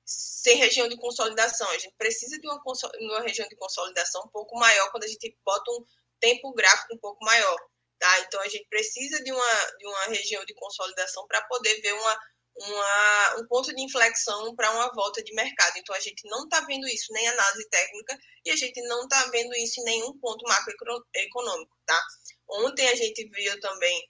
sem 0.05 0.57
região 0.57 0.87
de 0.87 0.97
consolidação. 0.97 1.69
A 1.69 1.77
gente 1.77 1.95
precisa 1.97 2.39
de 2.39 2.47
uma, 2.47 2.61
uma 2.99 3.21
região 3.21 3.47
de 3.47 3.55
consolidação 3.55 4.23
um 4.25 4.29
pouco 4.29 4.57
maior 4.57 4.89
quando 4.91 5.03
a 5.03 5.07
gente 5.07 5.37
bota 5.43 5.71
um 5.71 5.85
tempo 6.19 6.53
gráfico 6.53 6.95
um 6.95 6.99
pouco 6.99 7.23
maior. 7.23 7.57
Tá? 7.99 8.19
Então, 8.19 8.39
a 8.41 8.47
gente 8.47 8.67
precisa 8.69 9.23
de 9.23 9.31
uma, 9.31 9.65
de 9.79 9.87
uma 9.87 10.05
região 10.05 10.45
de 10.45 10.53
consolidação 10.53 11.25
para 11.27 11.41
poder 11.47 11.81
ver 11.81 11.93
uma, 11.93 12.19
uma, 12.59 13.35
um 13.39 13.47
ponto 13.47 13.73
de 13.73 13.81
inflexão 13.81 14.55
para 14.55 14.71
uma 14.71 14.91
volta 14.93 15.23
de 15.23 15.33
mercado. 15.33 15.77
Então, 15.77 15.95
a 15.95 15.99
gente 15.99 16.27
não 16.27 16.43
está 16.43 16.61
vendo 16.61 16.87
isso 16.87 17.11
nem 17.13 17.27
análise 17.27 17.69
técnica 17.69 18.17
e 18.45 18.51
a 18.51 18.55
gente 18.55 18.81
não 18.83 19.03
está 19.03 19.25
vendo 19.27 19.53
isso 19.55 19.79
em 19.81 19.83
nenhum 19.83 20.17
ponto 20.19 20.43
macroeconômico. 20.47 21.77
Tá? 21.85 22.01
Ontem 22.49 22.87
a 22.87 22.95
gente 22.95 23.29
viu 23.29 23.59
também 23.59 24.09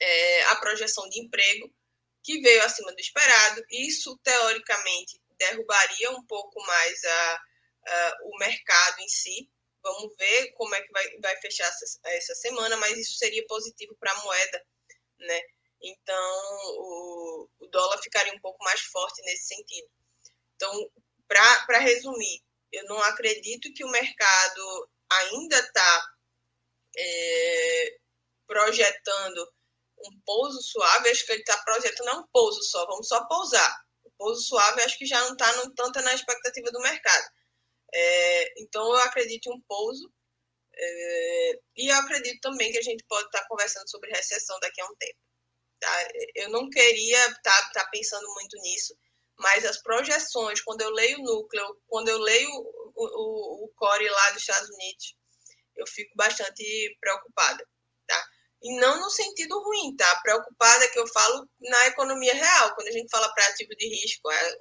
é, 0.00 0.42
a 0.44 0.56
projeção 0.56 1.08
de 1.08 1.20
emprego, 1.20 1.72
que 2.22 2.40
veio 2.40 2.62
acima 2.64 2.92
do 2.92 3.00
esperado. 3.00 3.62
Isso, 3.70 4.18
teoricamente, 4.22 5.20
derrubaria 5.38 6.10
um 6.10 6.24
pouco 6.26 6.60
mais 6.66 7.04
a, 7.04 7.40
a 7.86 8.16
o 8.24 8.38
mercado 8.38 9.00
em 9.00 9.08
si, 9.08 9.48
Vamos 9.82 10.14
ver 10.16 10.52
como 10.52 10.74
é 10.74 10.82
que 10.82 10.92
vai, 10.92 11.18
vai 11.22 11.36
fechar 11.40 11.66
essa, 11.66 12.00
essa 12.04 12.34
semana, 12.34 12.76
mas 12.76 12.98
isso 12.98 13.14
seria 13.14 13.44
positivo 13.46 13.96
para 13.98 14.12
a 14.12 14.22
moeda, 14.22 14.66
né? 15.18 15.40
Então, 15.82 16.56
o, 16.78 17.48
o 17.60 17.66
dólar 17.68 17.98
ficaria 18.02 18.32
um 18.34 18.40
pouco 18.40 18.62
mais 18.64 18.80
forte 18.82 19.22
nesse 19.22 19.46
sentido. 19.46 19.88
Então, 20.54 20.90
para 21.26 21.78
resumir, 21.78 22.42
eu 22.72 22.84
não 22.84 22.98
acredito 23.02 23.72
que 23.72 23.84
o 23.84 23.90
mercado 23.90 24.90
ainda 25.10 25.58
está 25.58 26.06
é, 26.96 27.96
projetando 28.46 29.52
um 29.98 30.20
pouso 30.24 30.60
suave, 30.62 31.10
acho 31.10 31.26
que 31.26 31.32
ele 31.32 31.40
está 31.40 31.56
projetando 31.62 32.20
um 32.20 32.26
pouso 32.32 32.62
só, 32.62 32.86
vamos 32.86 33.08
só 33.08 33.26
pousar. 33.26 33.76
O 34.04 34.10
pouso 34.12 34.42
suave 34.42 34.82
acho 34.82 34.98
que 34.98 35.06
já 35.06 35.20
não 35.20 35.32
está 35.32 35.52
tanto 35.76 36.00
na 36.02 36.14
expectativa 36.14 36.70
do 36.70 36.80
mercado. 36.80 37.24
É, 37.92 38.62
então, 38.62 38.82
eu 38.82 38.98
acredito 38.98 39.48
em 39.48 39.54
um 39.54 39.60
pouso. 39.62 40.12
É, 40.74 41.60
e 41.76 41.88
eu 41.88 41.96
acredito 41.96 42.40
também 42.40 42.72
que 42.72 42.78
a 42.78 42.82
gente 42.82 43.04
pode 43.08 43.26
estar 43.26 43.46
conversando 43.46 43.88
sobre 43.90 44.10
recessão 44.10 44.58
daqui 44.60 44.80
a 44.80 44.86
um 44.86 44.94
tempo. 44.96 45.18
Tá? 45.80 46.08
Eu 46.34 46.50
não 46.50 46.68
queria 46.68 47.18
estar, 47.28 47.58
estar 47.68 47.84
tá 47.84 47.88
pensando 47.90 48.26
muito 48.34 48.56
nisso, 48.58 48.94
mas 49.38 49.64
as 49.64 49.82
projeções, 49.82 50.60
quando 50.60 50.82
eu 50.82 50.90
leio 50.90 51.18
o 51.18 51.22
núcleo, 51.22 51.80
quando 51.86 52.08
eu 52.08 52.18
leio 52.18 52.50
o, 52.50 53.04
o, 53.04 53.64
o 53.64 53.68
core 53.76 54.08
lá 54.08 54.30
dos 54.30 54.42
Estados 54.42 54.68
Unidos, 54.68 55.16
eu 55.76 55.86
fico 55.86 56.12
bastante 56.14 56.96
preocupada. 57.00 57.66
Tá? 58.06 58.26
E 58.62 58.76
não 58.78 59.00
no 59.00 59.10
sentido 59.10 59.58
ruim, 59.62 59.96
tá? 59.96 60.20
Preocupada 60.22 60.88
que 60.88 60.98
eu 60.98 61.06
falo 61.08 61.48
na 61.60 61.86
economia 61.86 62.34
real. 62.34 62.74
Quando 62.74 62.88
a 62.88 62.92
gente 62.92 63.08
fala 63.10 63.32
para 63.32 63.46
ativo 63.46 63.74
de 63.76 63.88
risco, 63.88 64.30
é 64.30 64.56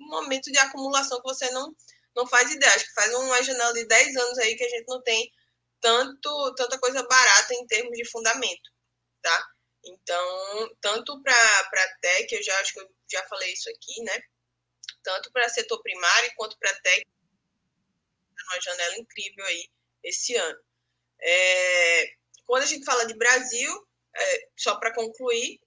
um 0.00 0.08
momento 0.08 0.50
de 0.50 0.58
acumulação 0.58 1.18
que 1.18 1.28
você 1.28 1.50
não 1.50 1.72
não 2.16 2.26
faz 2.26 2.50
ideia. 2.50 2.74
Acho 2.74 2.86
que 2.86 2.94
faz 2.94 3.14
uma 3.14 3.42
janela 3.42 3.72
de 3.72 3.86
10 3.86 4.16
anos 4.16 4.38
aí 4.38 4.56
que 4.56 4.64
a 4.64 4.68
gente 4.68 4.86
não 4.88 5.00
tem 5.02 5.30
tanto, 5.80 6.54
tanta 6.56 6.78
coisa 6.80 7.06
barata 7.06 7.54
em 7.54 7.66
termos 7.66 7.96
de 7.96 8.04
fundamento, 8.10 8.70
tá? 9.22 9.46
Então, 9.88 10.76
tanto 10.80 11.22
para 11.22 11.98
tech, 12.00 12.34
eu 12.34 12.42
já 12.42 12.58
acho 12.60 12.74
que 12.74 12.80
eu 12.80 12.88
já 13.10 13.26
falei 13.26 13.52
isso 13.52 13.70
aqui, 13.70 14.02
né? 14.02 14.22
Tanto 15.02 15.32
para 15.32 15.48
setor 15.48 15.80
primário 15.82 16.32
quanto 16.36 16.58
para 16.58 16.78
tech, 16.80 17.04
uma 18.48 18.60
janela 18.60 18.98
incrível 18.98 19.44
aí 19.46 19.68
esse 20.04 20.34
ano. 20.36 20.58
É, 21.20 22.12
quando 22.44 22.62
a 22.62 22.66
gente 22.66 22.84
fala 22.84 23.06
de 23.06 23.16
Brasil, 23.16 23.88
é, 24.14 24.48
só 24.56 24.78
para 24.78 24.94
concluir, 24.94 25.60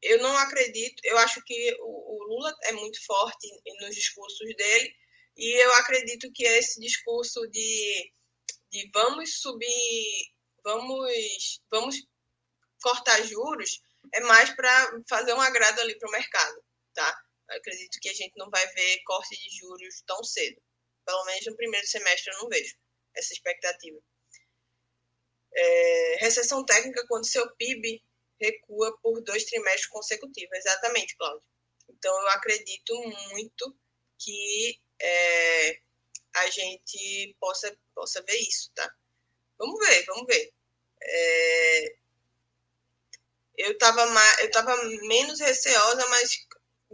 eu 0.00 0.18
não 0.18 0.36
acredito, 0.38 1.00
eu 1.04 1.18
acho 1.18 1.42
que 1.44 1.76
o, 1.80 2.14
o 2.16 2.24
Lula 2.28 2.54
é 2.64 2.72
muito 2.72 3.04
forte 3.04 3.48
nos 3.80 3.94
discursos 3.94 4.56
dele, 4.56 4.94
e 5.36 5.64
eu 5.64 5.72
acredito 5.74 6.30
que 6.32 6.44
esse 6.44 6.80
discurso 6.80 7.40
de, 7.48 8.12
de 8.70 8.90
vamos 8.92 9.40
subir, 9.40 10.32
vamos, 10.64 11.60
vamos 11.70 11.96
cortar 12.80 13.22
juros, 13.22 13.82
é 14.14 14.20
mais 14.20 14.54
para 14.54 15.02
fazer 15.08 15.32
um 15.34 15.40
agrado 15.40 15.80
ali 15.80 15.98
para 15.98 16.08
o 16.08 16.12
mercado, 16.12 16.64
tá? 16.94 17.22
Eu 17.50 17.56
acredito 17.56 17.98
que 18.00 18.08
a 18.08 18.14
gente 18.14 18.32
não 18.36 18.50
vai 18.50 18.66
ver 18.68 19.02
corte 19.04 19.36
de 19.36 19.56
juros 19.56 20.02
tão 20.06 20.22
cedo. 20.22 20.60
Pelo 21.04 21.24
menos 21.24 21.46
no 21.46 21.56
primeiro 21.56 21.86
semestre 21.86 22.32
eu 22.32 22.38
não 22.42 22.48
vejo 22.48 22.76
essa 23.16 23.32
expectativa. 23.32 23.98
É, 25.54 26.16
recessão 26.20 26.64
técnica 26.64 27.06
quando 27.08 27.26
seu 27.26 27.50
PIB 27.56 28.02
recua 28.40 28.96
por 29.02 29.22
dois 29.22 29.44
trimestres 29.44 29.86
consecutivos. 29.86 30.56
Exatamente, 30.56 31.16
Cláudio. 31.16 31.42
Então 31.88 32.14
eu 32.20 32.28
acredito 32.28 32.94
muito 33.30 33.76
que 34.18 34.78
é, 35.00 35.80
a 36.34 36.50
gente 36.50 37.36
possa, 37.40 37.76
possa 37.94 38.22
ver 38.22 38.36
isso, 38.36 38.70
tá? 38.74 38.94
Vamos 39.58 39.78
ver, 39.86 40.04
vamos 40.04 40.26
ver. 40.26 40.52
É, 41.02 41.96
eu 43.58 43.72
estava 43.72 44.02
eu 44.40 44.50
tava 44.50 44.74
menos 45.02 45.40
receosa, 45.40 46.06
mas 46.08 46.46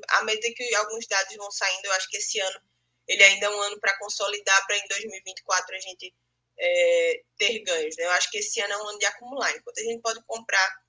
à 0.09 0.25
medida 0.25 0.53
que 0.55 0.75
alguns 0.75 1.07
dados 1.07 1.37
vão 1.37 1.51
saindo, 1.51 1.85
eu 1.85 1.93
acho 1.93 2.09
que 2.09 2.17
esse 2.17 2.41
ano 2.41 2.61
ele 3.07 3.23
ainda 3.23 3.47
é 3.47 3.51
um 3.51 3.61
ano 3.61 3.79
para 3.79 3.99
consolidar, 3.99 4.67
para 4.67 4.79
em 4.79 4.89
2024 4.89 5.77
a 5.77 5.81
gente 5.81 6.15
é, 6.59 7.23
ter 7.37 7.63
ganhos. 7.63 7.97
Né? 7.97 8.05
Eu 8.05 8.11
acho 8.13 8.31
que 8.31 8.39
esse 8.39 8.61
ano 8.61 8.73
é 8.73 8.77
um 8.79 8.89
ano 8.89 8.99
de 8.99 9.07
acumular. 9.07 9.55
Enquanto 9.55 9.79
a 9.79 9.83
gente 9.83 10.01
pode 10.01 10.25
comprar 10.25 10.83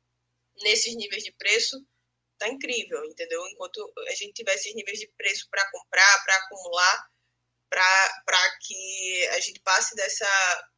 nesses 0.62 0.96
níveis 0.96 1.24
de 1.24 1.34
preço, 1.34 1.86
tá 2.38 2.48
incrível, 2.48 3.04
entendeu? 3.06 3.46
Enquanto 3.48 3.94
a 4.08 4.16
gente 4.16 4.34
tiver 4.34 4.54
esses 4.54 4.74
níveis 4.74 5.00
de 5.00 5.08
preço 5.18 5.48
para 5.50 5.70
comprar, 5.72 6.24
para 6.24 6.36
acumular, 6.38 7.10
para 7.70 8.60
que 8.62 9.28
a 9.32 9.40
gente 9.42 9.60
passe 9.60 9.96
dessa 9.96 10.70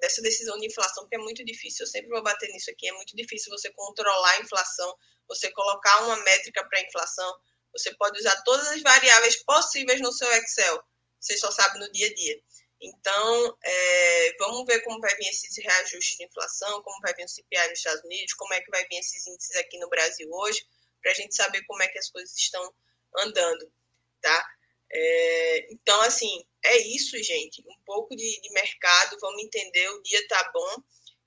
dessa 0.00 0.22
decisão 0.22 0.58
de 0.58 0.66
inflação, 0.66 1.04
porque 1.04 1.16
é 1.16 1.18
muito 1.18 1.44
difícil, 1.44 1.84
eu 1.84 1.90
sempre 1.90 2.10
vou 2.10 2.22
bater 2.22 2.48
nisso 2.50 2.70
aqui, 2.70 2.88
é 2.88 2.92
muito 2.92 3.16
difícil 3.16 3.50
você 3.50 3.70
controlar 3.72 4.32
a 4.32 4.40
inflação, 4.40 4.94
você 5.28 5.50
colocar 5.52 6.04
uma 6.04 6.16
métrica 6.18 6.66
para 6.68 6.78
a 6.78 6.82
inflação, 6.82 7.34
você 7.72 7.94
pode 7.96 8.18
usar 8.18 8.42
todas 8.42 8.66
as 8.68 8.82
variáveis 8.82 9.42
possíveis 9.44 10.00
no 10.00 10.12
seu 10.12 10.30
Excel, 10.32 10.82
você 11.20 11.36
só 11.36 11.50
sabe 11.50 11.78
no 11.78 11.90
dia 11.92 12.08
a 12.08 12.14
dia. 12.14 12.40
Então, 12.80 13.58
é, 13.62 14.36
vamos 14.38 14.64
ver 14.66 14.80
como 14.82 15.00
vai 15.00 15.14
vir 15.16 15.28
esses 15.28 15.56
reajustes 15.56 16.18
de 16.18 16.24
inflação, 16.24 16.82
como 16.82 17.00
vai 17.00 17.14
vir 17.14 17.24
o 17.24 17.28
CPI 17.28 17.68
nos 17.68 17.78
Estados 17.78 18.04
Unidos, 18.04 18.34
como 18.34 18.52
é 18.52 18.60
que 18.60 18.70
vai 18.70 18.86
vir 18.86 18.98
esses 18.98 19.26
índices 19.26 19.56
aqui 19.56 19.78
no 19.78 19.88
Brasil 19.88 20.28
hoje, 20.30 20.66
para 21.02 21.12
a 21.12 21.14
gente 21.14 21.34
saber 21.34 21.64
como 21.64 21.82
é 21.82 21.88
que 21.88 21.98
as 21.98 22.10
coisas 22.10 22.36
estão 22.36 22.74
andando, 23.16 23.72
tá? 24.20 24.55
É, 24.92 25.72
então, 25.72 26.00
assim, 26.02 26.44
é 26.64 26.76
isso, 26.78 27.16
gente. 27.22 27.62
Um 27.66 27.84
pouco 27.84 28.14
de, 28.14 28.40
de 28.40 28.50
mercado, 28.52 29.16
vamos 29.20 29.42
entender, 29.42 29.88
o 29.90 30.02
dia 30.02 30.26
tá 30.28 30.50
bom. 30.52 30.76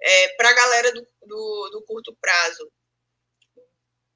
É, 0.01 0.29
para 0.35 0.49
a 0.49 0.53
galera 0.53 0.91
do, 0.93 1.07
do, 1.23 1.69
do, 1.71 1.85
curto 1.85 2.15
prazo, 2.21 2.71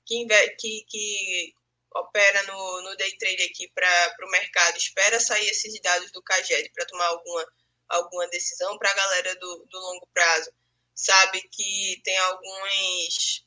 que, 0.06 0.26
que, 0.58 0.86
que 0.88 1.54
opera 1.96 2.44
no, 2.44 2.82
no 2.84 2.96
day 2.96 3.18
trade 3.18 3.44
aqui 3.44 3.70
para 3.74 4.16
o 4.26 4.32
mercado, 4.32 4.78
espera 4.78 5.20
sair 5.20 5.48
esses 5.50 5.80
dados 5.82 6.12
do 6.12 6.24
CAGED 6.24 6.72
para 6.74 6.86
tomar 6.86 7.08
alguma, 7.08 7.48
alguma 7.90 8.28
decisão. 8.30 8.78
Para 8.78 8.92
a 8.92 8.96
galera 8.96 9.36
do, 9.36 9.68
do 9.70 9.80
longo 9.80 10.08
prazo, 10.14 10.52
sabe 10.96 11.42
que 11.52 12.02
tem 12.04 12.18
alguns, 12.18 13.46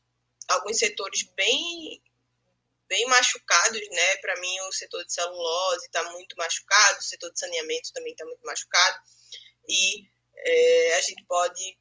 alguns 0.49 0.79
setores 0.79 1.23
bem 1.35 2.03
bem 2.89 3.07
machucados, 3.07 3.81
né? 3.91 4.17
Para 4.19 4.41
mim, 4.41 4.61
o 4.63 4.73
setor 4.73 5.05
de 5.05 5.13
celulose 5.13 5.87
está 5.87 6.03
muito 6.13 6.37
machucado, 6.37 6.99
o 6.99 7.03
setor 7.03 7.31
de 7.33 7.39
saneamento 7.39 7.93
também 7.93 8.13
está 8.13 8.25
muito 8.25 8.45
machucado, 8.45 8.99
e 9.69 10.09
é, 10.37 10.95
a 10.97 11.01
gente 11.01 11.25
pode 11.27 11.79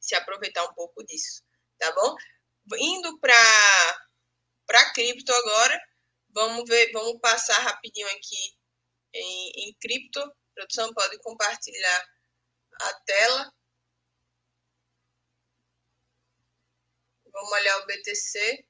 se 0.00 0.14
aproveitar 0.14 0.64
um 0.64 0.74
pouco 0.74 1.04
disso, 1.04 1.42
tá 1.78 1.92
bom? 1.92 2.14
Indo 2.78 3.18
para 3.18 4.08
para 4.66 4.92
cripto 4.92 5.32
agora, 5.32 5.80
vamos 6.30 6.68
ver, 6.68 6.92
vamos 6.92 7.20
passar 7.20 7.58
rapidinho 7.60 8.06
aqui 8.08 8.56
em, 9.12 9.52
em 9.56 9.74
cripto. 9.80 10.20
Produção 10.54 10.92
pode 10.94 11.18
compartilhar 11.18 12.08
a 12.82 12.94
tela. 13.04 13.52
Vamos 17.32 17.52
olhar 17.52 17.78
o 17.78 17.86
BTC 17.86 18.66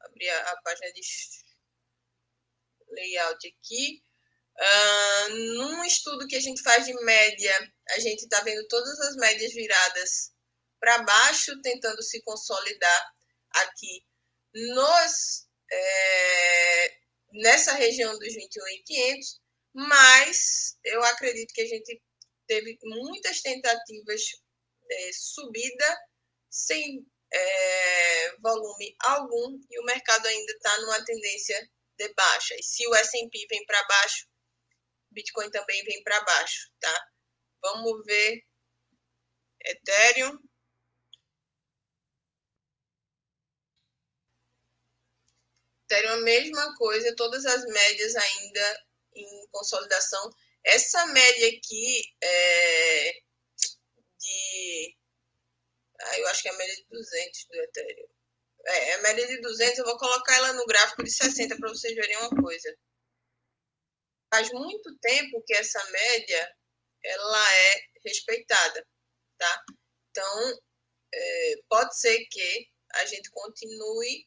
abrir 0.00 0.28
a, 0.28 0.52
a 0.52 0.62
página 0.62 0.92
de 0.92 1.00
layout 2.90 3.46
aqui. 3.46 4.02
Uh, 4.60 5.34
num 5.54 5.84
estudo 5.84 6.26
que 6.26 6.34
a 6.34 6.40
gente 6.40 6.62
faz 6.62 6.84
de 6.84 6.94
média, 7.04 7.72
a 7.90 8.00
gente 8.00 8.22
está 8.22 8.40
vendo 8.40 8.66
todas 8.66 8.98
as 9.00 9.16
médias 9.16 9.52
viradas 9.52 10.32
para 10.80 11.02
baixo, 11.02 11.60
tentando 11.62 12.02
se 12.02 12.20
consolidar 12.22 13.12
aqui 13.50 14.04
nos, 14.52 15.46
é, 15.70 16.96
nessa 17.32 17.72
região 17.74 18.18
dos 18.18 18.34
21.500, 18.34 19.40
mas 19.74 20.76
eu 20.84 21.02
acredito 21.04 21.52
que 21.52 21.62
a 21.62 21.66
gente 21.66 22.02
teve 22.46 22.78
muitas 22.82 23.40
tentativas 23.40 24.22
é, 24.90 25.10
subida 25.12 25.98
sem 26.50 27.06
é, 27.32 28.36
volume 28.38 28.96
algum 29.00 29.58
e 29.70 29.80
o 29.80 29.84
mercado 29.84 30.26
ainda 30.26 30.52
está 30.52 30.78
numa 30.80 31.04
tendência 31.04 31.70
de 31.96 32.12
baixa. 32.14 32.54
E 32.56 32.62
se 32.62 32.86
o 32.86 32.94
S&P 32.94 33.46
vem 33.50 33.64
para 33.66 33.82
baixo, 33.84 34.26
Bitcoin 35.10 35.50
também 35.50 35.82
vem 35.84 36.02
para 36.02 36.20
baixo, 36.22 36.70
tá? 36.80 37.08
Vamos 37.62 38.04
ver 38.06 38.44
Ethereum. 39.64 40.38
Ethereum 45.84 46.12
a 46.12 46.20
mesma 46.20 46.74
coisa, 46.76 47.16
todas 47.16 47.44
as 47.46 47.64
médias 47.64 48.14
ainda 48.16 48.86
em 49.14 49.48
consolidação. 49.50 50.30
Essa 50.64 51.06
média 51.06 51.48
aqui 51.48 52.02
é 52.22 53.12
de 54.20 54.97
ah, 56.00 56.18
eu 56.18 56.28
acho 56.28 56.42
que 56.42 56.48
é 56.48 56.52
a 56.52 56.56
média 56.56 56.76
de 56.76 56.86
200 56.90 57.44
do 57.46 57.54
Ethereum. 57.56 58.08
É, 58.66 58.94
a 58.94 58.98
média 59.02 59.26
de 59.26 59.40
200, 59.40 59.78
eu 59.78 59.84
vou 59.84 59.98
colocar 59.98 60.36
ela 60.36 60.52
no 60.52 60.66
gráfico 60.66 61.02
de 61.02 61.10
60 61.10 61.56
para 61.56 61.68
vocês 61.68 61.94
verem 61.94 62.16
uma 62.18 62.42
coisa. 62.42 62.76
Faz 64.32 64.50
muito 64.52 64.96
tempo 64.98 65.42
que 65.46 65.54
essa 65.54 65.82
média 65.90 66.56
ela 67.02 67.54
é 67.54 67.82
respeitada, 68.04 68.86
tá? 69.38 69.64
Então, 70.10 70.58
é, 71.14 71.54
pode 71.68 71.98
ser 71.98 72.26
que 72.26 72.68
a 72.94 73.06
gente 73.06 73.30
continue 73.30 74.26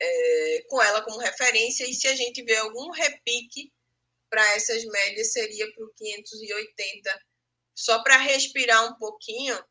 é, 0.00 0.62
com 0.68 0.82
ela 0.82 1.02
como 1.02 1.18
referência 1.18 1.88
e 1.88 1.94
se 1.94 2.06
a 2.08 2.14
gente 2.14 2.42
vê 2.44 2.56
algum 2.56 2.90
repique 2.90 3.72
para 4.30 4.54
essas 4.54 4.84
médias 4.84 5.32
seria 5.32 5.70
para 5.72 5.84
o 5.84 5.94
580, 5.94 7.26
só 7.74 8.02
para 8.02 8.18
respirar 8.18 8.84
um 8.86 8.98
pouquinho 8.98 9.64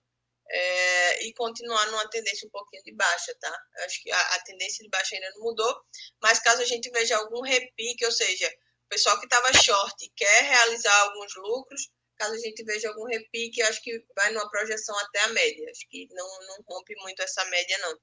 é, 0.49 1.25
e 1.25 1.33
continuar 1.33 1.85
numa 1.87 2.09
tendência 2.09 2.47
um 2.47 2.51
pouquinho 2.51 2.83
de 2.83 2.93
baixa, 2.93 3.35
tá? 3.39 3.65
Acho 3.79 4.01
que 4.01 4.11
a, 4.11 4.19
a, 4.35 4.43
tendência 4.43 4.83
de 4.83 4.89
baixa 4.89 5.15
ainda 5.15 5.29
não 5.31 5.41
mudou, 5.41 5.81
mas 6.21 6.39
caso 6.39 6.61
a 6.61 6.65
gente 6.65 6.89
veja 6.91 7.17
algum 7.17 7.41
repique, 7.41 8.05
ou 8.05 8.11
seja, 8.11 8.47
o 8.85 8.89
pessoal 8.89 9.19
que 9.19 9.25
estava 9.25 9.53
short 9.53 10.11
quer 10.15 10.43
realizar 10.43 10.99
alguns 11.01 11.33
lucros, 11.35 11.89
caso 12.17 12.33
a 12.33 12.39
gente 12.39 12.63
veja 12.63 12.89
algum 12.89 13.05
repique, 13.05 13.61
acho 13.63 13.81
que 13.81 14.05
vai 14.15 14.31
numa 14.31 14.49
projeção 14.49 14.97
até 14.99 15.21
a 15.21 15.29
média, 15.29 15.69
acho 15.71 15.87
que 15.89 16.07
não, 16.11 16.27
não 16.47 16.57
rompe 16.67 16.93
muito 16.97 17.21
essa 17.21 17.43
média 17.45 17.77
não, 17.79 17.97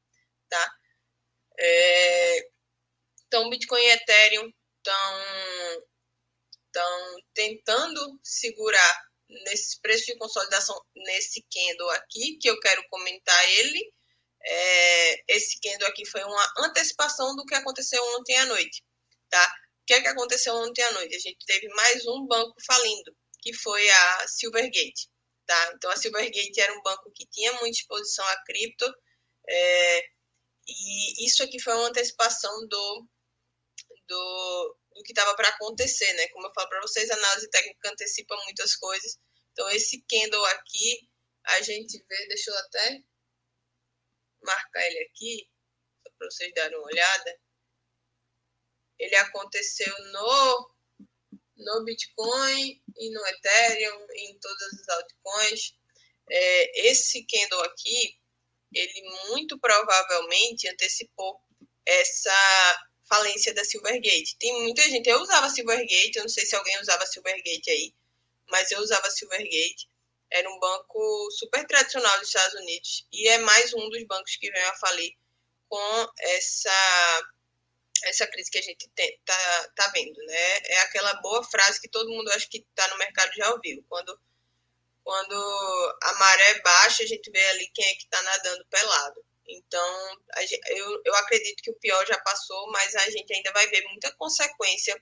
tá? 0.48 0.72
É, 1.58 2.48
então, 3.26 3.48
Bitcoin 3.50 3.80
e 3.80 3.90
Ethereum 3.90 4.52
estão 6.68 7.16
tentando 7.34 8.18
segurar 8.22 9.09
nesse 9.44 9.80
preço 9.80 10.06
de 10.06 10.16
consolidação, 10.16 10.80
nesse 10.94 11.44
candle 11.52 11.90
aqui, 11.90 12.36
que 12.38 12.48
eu 12.48 12.58
quero 12.60 12.86
comentar 12.88 13.48
ele. 13.50 13.92
É, 14.42 15.34
esse 15.34 15.60
candle 15.60 15.88
aqui 15.88 16.06
foi 16.06 16.22
uma 16.24 16.52
antecipação 16.58 17.36
do 17.36 17.44
que 17.44 17.54
aconteceu 17.54 18.02
ontem 18.18 18.36
à 18.36 18.46
noite, 18.46 18.82
tá? 19.28 19.46
O 19.82 19.86
que 19.86 19.94
é 19.94 20.00
que 20.00 20.08
aconteceu 20.08 20.54
ontem 20.54 20.82
à 20.82 20.92
noite? 20.92 21.14
A 21.16 21.18
gente 21.18 21.44
teve 21.46 21.68
mais 21.74 22.06
um 22.06 22.26
banco 22.26 22.54
falindo, 22.66 23.14
que 23.40 23.52
foi 23.52 23.88
a 23.90 24.28
Silvergate, 24.28 25.08
tá? 25.46 25.72
Então, 25.74 25.90
a 25.90 25.96
Silvergate 25.96 26.60
era 26.60 26.72
um 26.72 26.82
banco 26.82 27.10
que 27.14 27.26
tinha 27.26 27.52
muita 27.54 27.78
exposição 27.78 28.26
a 28.26 28.44
cripto, 28.44 28.90
é, 29.48 30.00
e 30.68 31.26
isso 31.26 31.42
aqui 31.42 31.60
foi 31.60 31.74
uma 31.74 31.88
antecipação 31.88 32.66
do, 32.68 33.08
do, 34.08 34.76
do 34.94 35.02
que 35.02 35.12
estava 35.12 35.34
para 35.36 35.48
acontecer, 35.48 36.12
né? 36.14 36.28
Como 36.28 36.46
eu 36.46 36.52
falo 36.54 36.68
para 36.68 36.80
vocês, 36.80 37.10
a 37.10 37.14
análise 37.14 37.48
técnica 37.50 37.90
antecipa 37.90 38.36
muitas 38.44 38.76
coisas. 38.76 39.18
Então, 39.52 39.68
esse 39.70 40.04
candle 40.08 40.44
aqui, 40.46 41.08
a 41.46 41.60
gente 41.62 42.04
vê, 42.08 42.28
deixa 42.28 42.50
eu 42.50 42.58
até 42.58 43.02
marcar 44.42 44.86
ele 44.86 45.00
aqui, 45.04 45.48
só 46.02 46.12
para 46.18 46.30
vocês 46.30 46.54
darem 46.54 46.78
uma 46.78 46.86
olhada. 46.86 47.40
Ele 48.98 49.16
aconteceu 49.16 49.94
no, 50.12 50.74
no 51.56 51.84
Bitcoin 51.84 52.82
e 52.96 53.10
no 53.10 53.26
Ethereum, 53.26 54.06
em 54.14 54.38
todas 54.38 54.72
as 54.74 54.88
altcoins. 54.88 55.72
É, 56.30 56.88
esse 56.88 57.26
candle 57.26 57.62
aqui, 57.62 58.18
ele 58.72 59.02
muito 59.28 59.58
provavelmente 59.58 60.68
antecipou 60.68 61.40
essa 61.86 62.89
falência 63.10 63.52
da 63.52 63.64
Silvergate. 63.64 64.36
Tem 64.38 64.62
muita 64.62 64.82
gente, 64.82 65.08
eu 65.08 65.20
usava 65.20 65.48
Silvergate, 65.48 66.12
eu 66.16 66.22
não 66.22 66.28
sei 66.28 66.46
se 66.46 66.54
alguém 66.54 66.80
usava 66.80 67.04
Silvergate 67.06 67.68
aí, 67.70 67.92
mas 68.48 68.70
eu 68.70 68.80
usava 68.80 69.10
Silvergate. 69.10 69.90
Era 70.32 70.48
um 70.48 70.60
banco 70.60 71.28
super 71.32 71.66
tradicional 71.66 72.16
dos 72.20 72.28
Estados 72.28 72.54
Unidos 72.60 73.06
e 73.12 73.28
é 73.28 73.38
mais 73.38 73.74
um 73.74 73.88
dos 73.88 74.04
bancos 74.04 74.36
que 74.36 74.48
vem 74.48 74.62
a 74.62 74.76
falir 74.76 75.12
com 75.68 76.08
essa 76.20 77.28
essa 78.04 78.26
crise 78.28 78.50
que 78.50 78.58
a 78.58 78.62
gente 78.62 78.88
está 78.96 79.68
tá 79.74 79.88
vendo, 79.88 80.16
né? 80.24 80.58
É 80.64 80.80
aquela 80.82 81.14
boa 81.14 81.42
frase 81.42 81.80
que 81.80 81.88
todo 81.88 82.08
mundo 82.08 82.30
acho 82.30 82.48
que 82.48 82.58
está 82.58 82.88
no 82.88 82.96
mercado 82.96 83.30
já 83.34 83.50
ouviu. 83.50 83.84
Quando, 83.88 84.18
quando 85.04 85.98
a 86.02 86.12
maré 86.14 86.60
baixa, 86.60 87.02
a 87.02 87.06
gente 87.06 87.30
vê 87.30 87.44
ali 87.50 87.68
quem 87.74 87.84
é 87.84 87.94
que 87.96 88.04
está 88.04 88.22
nadando 88.22 88.64
pelado. 88.70 89.24
Então, 89.50 90.18
gente, 90.46 90.60
eu, 90.70 91.02
eu 91.04 91.14
acredito 91.16 91.62
que 91.62 91.70
o 91.70 91.78
pior 91.80 92.06
já 92.06 92.18
passou, 92.20 92.70
mas 92.70 92.94
a 92.94 93.10
gente 93.10 93.34
ainda 93.34 93.52
vai 93.52 93.66
ver 93.66 93.82
muita 93.88 94.12
consequência 94.12 94.94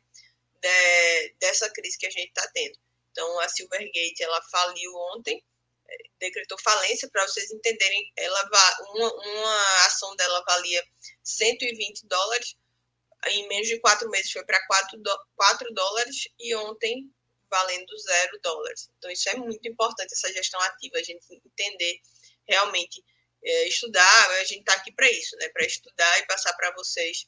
de, 0.61 1.35
dessa 1.39 1.71
crise 1.71 1.99
que 1.99 2.07
a 2.07 2.11
gente 2.11 2.29
está 2.29 2.49
tendo. 2.55 2.79
Então, 3.11 3.41
a 3.41 3.49
Silvergate, 3.49 4.23
ela 4.23 4.41
faliu 4.51 4.95
ontem, 5.15 5.45
é, 5.89 5.97
decretou 6.19 6.59
falência, 6.61 7.09
para 7.11 7.27
vocês 7.27 7.51
entenderem, 7.51 8.13
ela 8.17 8.51
uma, 8.95 9.13
uma 9.13 9.87
ação 9.87 10.17
dela 10.17 10.43
valia 10.47 10.83
120 11.23 12.07
dólares, 12.07 12.57
em 13.27 13.49
menos 13.49 13.69
de 13.69 13.81
quatro 13.81 14.09
meses 14.09 14.33
foi 14.33 14.45
para 14.45 14.65
4, 14.67 14.99
4 15.37 15.75
dólares 15.75 16.29
e 16.39 16.55
ontem 16.55 17.11
valendo 17.51 17.99
zero 17.99 18.39
dólares. 18.43 18.91
Então, 18.99 19.11
isso 19.11 19.29
é 19.29 19.37
muito 19.37 19.67
importante, 19.69 20.13
essa 20.13 20.33
gestão 20.33 20.61
ativa, 20.61 20.99
a 20.99 21.03
gente 21.03 21.27
entender 21.31 22.01
realmente, 22.47 23.05
é, 23.43 23.69
estudar, 23.69 24.31
a 24.31 24.45
gente 24.45 24.61
está 24.61 24.75
aqui 24.75 24.93
para 24.93 25.11
isso, 25.11 25.37
né? 25.37 25.49
para 25.51 25.67
estudar 25.67 26.19
e 26.19 26.27
passar 26.27 26.53
para 26.55 26.73
vocês 26.75 27.27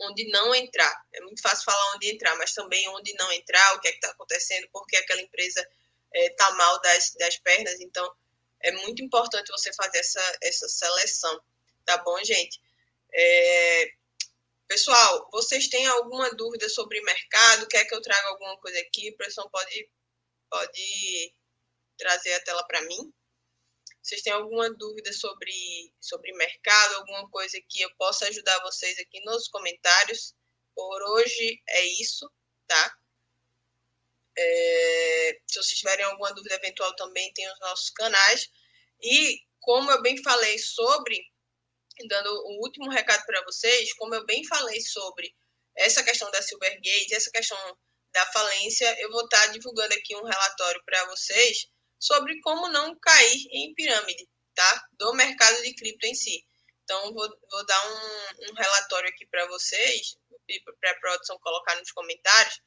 onde 0.00 0.28
não 0.30 0.54
entrar. 0.54 0.94
É 1.14 1.20
muito 1.22 1.40
fácil 1.40 1.64
falar 1.64 1.94
onde 1.94 2.10
entrar, 2.10 2.36
mas 2.36 2.52
também 2.52 2.86
onde 2.90 3.14
não 3.14 3.32
entrar, 3.32 3.74
o 3.74 3.80
que 3.80 3.88
é 3.88 3.92
que 3.92 3.98
está 3.98 4.10
acontecendo, 4.10 4.68
porque 4.72 4.96
aquela 4.96 5.22
empresa 5.22 5.66
está 6.14 6.48
é, 6.48 6.52
mal 6.52 6.80
das, 6.80 7.12
das 7.14 7.36
pernas. 7.38 7.80
Então, 7.80 8.14
é 8.60 8.72
muito 8.72 9.02
importante 9.02 9.50
você 9.50 9.72
fazer 9.72 9.98
essa, 9.98 10.38
essa 10.42 10.68
seleção, 10.68 11.40
tá 11.84 11.96
bom, 11.98 12.22
gente? 12.22 12.60
É, 13.12 13.90
Pessoal, 14.68 15.28
vocês 15.30 15.68
têm 15.68 15.86
alguma 15.86 16.28
dúvida 16.30 16.68
sobre 16.68 17.00
mercado? 17.02 17.68
Quer 17.68 17.84
que 17.84 17.94
eu 17.94 18.02
traga 18.02 18.28
alguma 18.28 18.58
coisa 18.58 18.78
aqui? 18.80 19.10
O 19.10 19.16
professor 19.16 19.48
pode, 19.48 19.88
pode 20.50 21.34
trazer 21.96 22.32
a 22.32 22.40
tela 22.40 22.66
para 22.66 22.82
mim? 22.82 23.14
Vocês 24.06 24.22
têm 24.22 24.32
alguma 24.32 24.72
dúvida 24.72 25.12
sobre, 25.12 25.52
sobre 26.00 26.32
mercado? 26.34 26.94
Alguma 26.94 27.28
coisa 27.28 27.58
que 27.68 27.80
eu 27.80 27.90
possa 27.96 28.28
ajudar 28.28 28.62
vocês 28.62 28.96
aqui 29.00 29.20
nos 29.24 29.48
comentários? 29.48 30.32
Por 30.76 31.02
hoje 31.10 31.60
é 31.68 31.84
isso, 32.00 32.30
tá? 32.68 32.96
É, 34.38 35.40
se 35.44 35.60
vocês 35.60 35.78
tiverem 35.78 36.04
alguma 36.04 36.32
dúvida 36.32 36.54
eventual 36.54 36.94
também 36.94 37.32
tem 37.32 37.50
os 37.50 37.58
nossos 37.58 37.90
canais. 37.90 38.48
E 39.02 39.40
como 39.58 39.90
eu 39.90 40.00
bem 40.00 40.22
falei 40.22 40.56
sobre 40.56 41.20
dando 42.06 42.30
o 42.30 42.60
último 42.62 42.88
recado 42.88 43.26
para 43.26 43.42
vocês, 43.42 43.92
como 43.94 44.14
eu 44.14 44.24
bem 44.24 44.46
falei 44.46 44.80
sobre 44.82 45.34
essa 45.76 46.04
questão 46.04 46.30
da 46.30 46.40
Silvergate, 46.42 47.12
essa 47.12 47.30
questão 47.32 47.58
da 48.12 48.24
falência, 48.26 49.00
eu 49.00 49.10
vou 49.10 49.24
estar 49.24 49.46
tá 49.46 49.48
divulgando 49.48 49.94
aqui 49.94 50.14
um 50.14 50.24
relatório 50.24 50.80
para 50.84 51.06
vocês 51.06 51.66
sobre 51.98 52.40
como 52.40 52.68
não 52.68 52.98
cair 52.98 53.46
em 53.52 53.74
pirâmide, 53.74 54.28
tá? 54.54 54.86
Do 54.98 55.14
mercado 55.14 55.62
de 55.62 55.74
cripto 55.74 56.06
em 56.06 56.14
si. 56.14 56.44
Então, 56.84 57.12
vou, 57.12 57.28
vou 57.50 57.66
dar 57.66 57.88
um, 57.88 58.50
um 58.50 58.54
relatório 58.54 59.08
aqui 59.08 59.26
para 59.26 59.46
vocês, 59.48 60.16
para 60.80 60.90
a 60.92 61.00
produção 61.00 61.38
colocar 61.40 61.74
nos 61.76 61.90
comentários. 61.90 62.60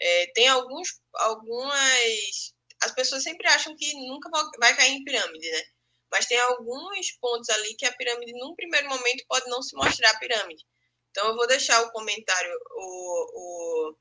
É, 0.00 0.26
tem 0.34 0.48
alguns, 0.48 1.00
algumas. 1.14 2.54
As 2.82 2.92
pessoas 2.92 3.22
sempre 3.22 3.46
acham 3.48 3.76
que 3.76 3.92
nunca 3.94 4.30
vai 4.58 4.74
cair 4.74 4.92
em 4.92 5.04
pirâmide, 5.04 5.50
né? 5.50 5.62
mas 6.10 6.26
tem 6.26 6.38
alguns 6.38 7.12
pontos 7.20 7.48
ali 7.50 7.74
que 7.76 7.86
a 7.86 7.92
pirâmide, 7.92 8.32
num 8.32 8.54
primeiro 8.54 8.88
momento, 8.88 9.24
pode 9.28 9.48
não 9.48 9.62
se 9.62 9.76
mostrar 9.76 10.18
pirâmide. 10.18 10.64
Então, 11.10 11.28
eu 11.28 11.36
vou 11.36 11.46
deixar 11.46 11.80
o 11.82 11.92
comentário, 11.92 12.52
o, 12.72 13.90
o 13.90 13.96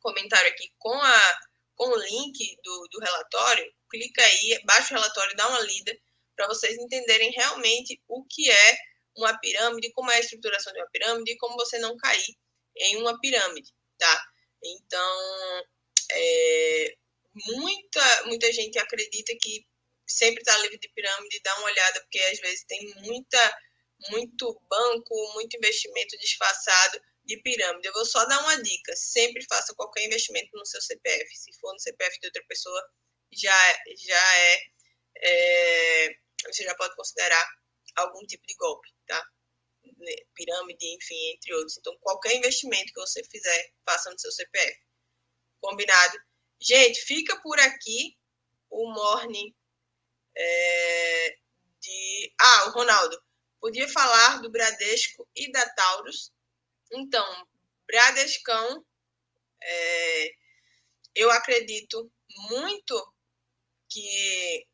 comentário 0.00 0.48
aqui 0.48 0.72
com, 0.78 0.94
a, 0.94 1.38
com 1.74 1.88
o 1.88 1.96
link 1.96 2.56
do, 2.62 2.88
do 2.90 3.00
relatório. 3.00 3.72
Clica 3.94 4.20
aí, 4.20 4.60
baixa 4.64 4.92
o 4.92 4.96
relatório, 4.96 5.36
dá 5.36 5.48
uma 5.48 5.60
lida, 5.60 5.96
para 6.34 6.48
vocês 6.48 6.76
entenderem 6.76 7.30
realmente 7.30 8.02
o 8.08 8.24
que 8.24 8.50
é 8.50 8.78
uma 9.16 9.38
pirâmide, 9.38 9.92
como 9.92 10.10
é 10.10 10.16
a 10.16 10.20
estruturação 10.20 10.72
de 10.72 10.80
uma 10.80 10.90
pirâmide 10.90 11.30
e 11.30 11.36
como 11.36 11.54
você 11.54 11.78
não 11.78 11.96
cair 11.96 12.36
em 12.76 12.96
uma 12.96 13.20
pirâmide, 13.20 13.72
tá? 13.96 14.24
Então, 14.64 15.62
é, 16.10 16.96
muita, 17.46 18.24
muita 18.26 18.52
gente 18.52 18.80
acredita 18.80 19.32
que 19.40 19.64
sempre 20.08 20.40
está 20.40 20.58
livre 20.58 20.80
de 20.80 20.88
pirâmide, 20.88 21.40
dá 21.44 21.56
uma 21.58 21.66
olhada, 21.66 22.00
porque 22.00 22.18
às 22.18 22.40
vezes 22.40 22.64
tem 22.64 22.92
muita, 22.96 23.58
muito 24.10 24.60
banco, 24.68 25.32
muito 25.34 25.56
investimento 25.56 26.18
disfarçado 26.18 27.00
de 27.24 27.40
pirâmide. 27.42 27.86
Eu 27.86 27.92
vou 27.92 28.04
só 28.04 28.24
dar 28.26 28.40
uma 28.40 28.60
dica: 28.60 28.96
sempre 28.96 29.44
faça 29.48 29.72
qualquer 29.76 30.04
investimento 30.04 30.50
no 30.54 30.66
seu 30.66 30.80
CPF. 30.82 31.36
Se 31.36 31.52
for 31.60 31.72
no 31.72 31.78
CPF 31.78 32.18
de 32.18 32.26
outra 32.26 32.42
pessoa, 32.48 32.90
já, 33.36 33.82
já 33.96 34.36
é, 34.36 34.58
é 35.22 36.16
você 36.46 36.64
já 36.64 36.74
pode 36.74 36.94
considerar 36.96 37.46
algum 37.96 38.24
tipo 38.26 38.44
de 38.46 38.54
golpe, 38.56 38.88
tá? 39.06 39.22
Pirâmide, 40.34 40.86
enfim, 40.94 41.32
entre 41.32 41.54
outros. 41.54 41.78
Então, 41.78 41.96
qualquer 42.00 42.36
investimento 42.36 42.92
que 42.92 43.00
você 43.00 43.22
fizer, 43.24 43.72
faça 43.84 44.10
no 44.10 44.18
seu 44.18 44.30
CPF. 44.32 44.78
Combinado? 45.60 46.18
Gente, 46.60 47.00
fica 47.02 47.40
por 47.42 47.58
aqui 47.60 48.16
o 48.70 48.92
Morning 48.92 49.54
é, 50.36 51.36
de. 51.80 52.34
Ah, 52.40 52.68
o 52.68 52.70
Ronaldo. 52.72 53.22
Podia 53.60 53.88
falar 53.88 54.42
do 54.42 54.50
Bradesco 54.50 55.28
e 55.34 55.50
da 55.50 55.66
Taurus. 55.70 56.32
Então, 56.92 57.48
Bradescão, 57.86 58.84
é, 59.62 60.34
eu 61.14 61.30
acredito 61.30 62.10
muito 62.50 63.13
que 63.94 64.66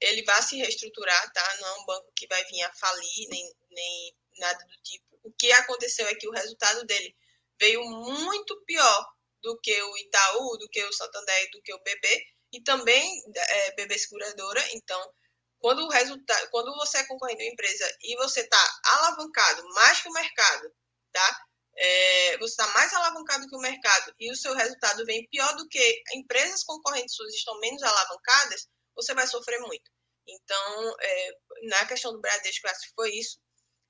ele 0.00 0.22
vai 0.24 0.42
se 0.42 0.56
reestruturar, 0.56 1.32
tá? 1.32 1.56
Não 1.60 1.68
é 1.68 1.80
um 1.80 1.86
banco 1.86 2.12
que 2.14 2.26
vai 2.26 2.44
vir 2.44 2.62
a 2.62 2.72
falir, 2.74 3.28
nem, 3.30 3.52
nem 3.70 4.16
nada 4.38 4.64
do 4.64 4.82
tipo. 4.82 5.18
O 5.24 5.32
que 5.32 5.50
aconteceu 5.52 6.06
é 6.06 6.14
que 6.14 6.28
o 6.28 6.32
resultado 6.32 6.84
dele 6.84 7.16
veio 7.58 7.82
muito 7.82 8.62
pior 8.64 9.06
do 9.42 9.58
que 9.60 9.82
o 9.82 9.96
Itaú, 9.96 10.58
do 10.58 10.68
que 10.68 10.84
o 10.84 10.92
Santander 10.92 11.50
do 11.50 11.62
que 11.62 11.74
o 11.74 11.82
BB, 11.82 12.26
e 12.52 12.62
também 12.62 13.22
é, 13.34 13.74
BB 13.74 13.98
Seguradora. 13.98 14.62
Então, 14.72 15.12
quando 15.58 15.84
o 15.84 15.88
resultado, 15.88 16.48
quando 16.50 16.74
você 16.76 16.98
é 16.98 17.06
concorrente 17.06 17.38
de 17.38 17.44
uma 17.44 17.52
empresa 17.52 17.96
e 18.02 18.16
você 18.16 18.40
está 18.40 18.80
alavancado 18.84 19.66
mais 19.74 20.00
que 20.00 20.08
o 20.08 20.12
mercado, 20.12 20.72
tá? 21.12 21.47
É, 21.80 22.38
você 22.38 22.50
está 22.60 22.66
mais 22.74 22.92
alavancado 22.92 23.46
que 23.46 23.56
o 23.56 23.60
mercado 23.60 24.12
e 24.18 24.32
o 24.32 24.36
seu 24.36 24.52
resultado 24.52 25.04
vem 25.04 25.28
pior 25.28 25.54
do 25.56 25.68
que 25.68 26.02
empresas 26.12 26.64
concorrentes 26.64 27.14
suas 27.14 27.32
estão 27.32 27.58
menos 27.60 27.82
alavancadas, 27.82 28.66
você 28.96 29.14
vai 29.14 29.26
sofrer 29.28 29.60
muito. 29.60 29.88
Então, 30.26 30.96
é, 31.00 31.30
na 31.68 31.86
questão 31.86 32.12
do 32.12 32.20
Bradesco, 32.20 32.68
acho 32.68 32.80
que 32.80 32.94
foi 32.94 33.12
isso. 33.14 33.38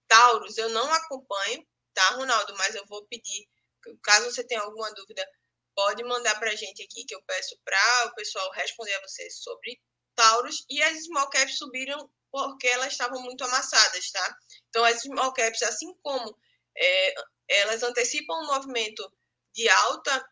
Taurus, 0.07 0.59
eu 0.59 0.69
não 0.69 0.93
acompanho, 0.93 1.67
tá, 1.95 2.11
Ronaldo? 2.11 2.55
Mas 2.59 2.75
eu 2.75 2.85
vou 2.87 3.07
pedir, 3.07 3.49
caso 4.03 4.31
você 4.31 4.45
tenha 4.45 4.61
alguma 4.61 4.93
dúvida, 4.93 5.27
pode 5.75 6.05
mandar 6.05 6.39
para 6.39 6.51
a 6.51 6.57
gente 6.57 6.83
aqui, 6.83 7.05
que 7.07 7.15
eu 7.15 7.23
peço 7.27 7.59
para 7.65 8.07
o 8.07 8.15
pessoal 8.15 8.51
responder 8.53 8.95
a 8.95 9.01
vocês 9.01 9.39
sobre 9.43 9.81
Taurus. 10.15 10.65
E 10.69 10.83
as 10.83 11.05
small 11.05 11.31
caps 11.31 11.57
subiram 11.57 12.11
porque 12.31 12.69
elas 12.69 12.93
estavam 12.93 13.23
muito 13.23 13.45
amassadas, 13.45 14.11
tá? 14.11 14.37
Então, 14.69 14.85
as 14.85 15.01
small 15.01 15.33
caps, 15.33 15.63
assim 15.63 15.95
como 16.03 16.37
é, 16.77 17.15
elas 17.49 17.83
antecipam 17.83 18.35
o 18.35 18.43
um 18.43 18.47
movimento 18.47 19.11
de 19.55 19.69
alta, 19.69 20.25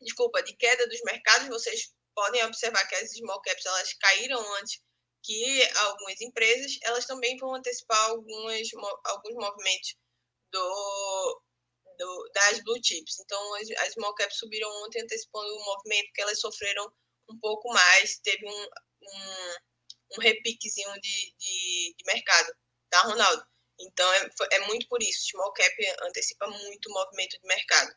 desculpa, 0.00 0.42
de 0.42 0.56
queda 0.56 0.86
dos 0.88 1.00
mercados, 1.02 1.48
vocês 1.48 1.92
podem 2.14 2.44
observar 2.44 2.86
que 2.86 2.94
as 2.94 3.10
small 3.12 3.40
caps 3.40 3.66
elas 3.66 3.92
caíram 3.94 4.54
antes 4.56 4.80
que 5.22 5.62
algumas 5.76 6.20
empresas, 6.20 6.78
elas 6.82 7.06
também 7.06 7.36
vão 7.36 7.54
antecipar 7.54 8.10
algumas, 8.10 8.68
alguns 9.04 9.34
movimentos 9.34 9.94
do, 10.50 11.42
do, 11.98 12.30
das 12.34 12.62
blue 12.64 12.80
chips. 12.82 13.20
Então, 13.20 13.54
as, 13.54 13.70
as 13.86 13.92
small 13.94 14.14
caps 14.14 14.38
subiram 14.38 14.68
ontem, 14.84 15.02
antecipando 15.02 15.48
o 15.54 15.64
movimento, 15.64 16.12
que 16.12 16.22
elas 16.22 16.40
sofreram 16.40 16.92
um 17.30 17.38
pouco 17.38 17.72
mais, 17.72 18.18
teve 18.18 18.44
um, 18.46 18.62
um, 19.02 19.56
um 20.16 20.20
repiquezinho 20.20 20.92
de, 21.00 21.34
de, 21.38 21.94
de, 21.96 22.04
mercado, 22.06 22.52
tá, 22.90 23.02
Ronaldo? 23.02 23.44
Então, 23.82 24.12
é, 24.14 24.30
é 24.52 24.66
muito 24.66 24.86
por 24.88 25.02
isso. 25.02 25.28
Small 25.30 25.52
cap 25.52 25.74
antecipa 26.02 26.46
muito 26.46 26.88
o 26.88 26.92
movimento 26.92 27.38
de 27.38 27.46
mercado. 27.46 27.92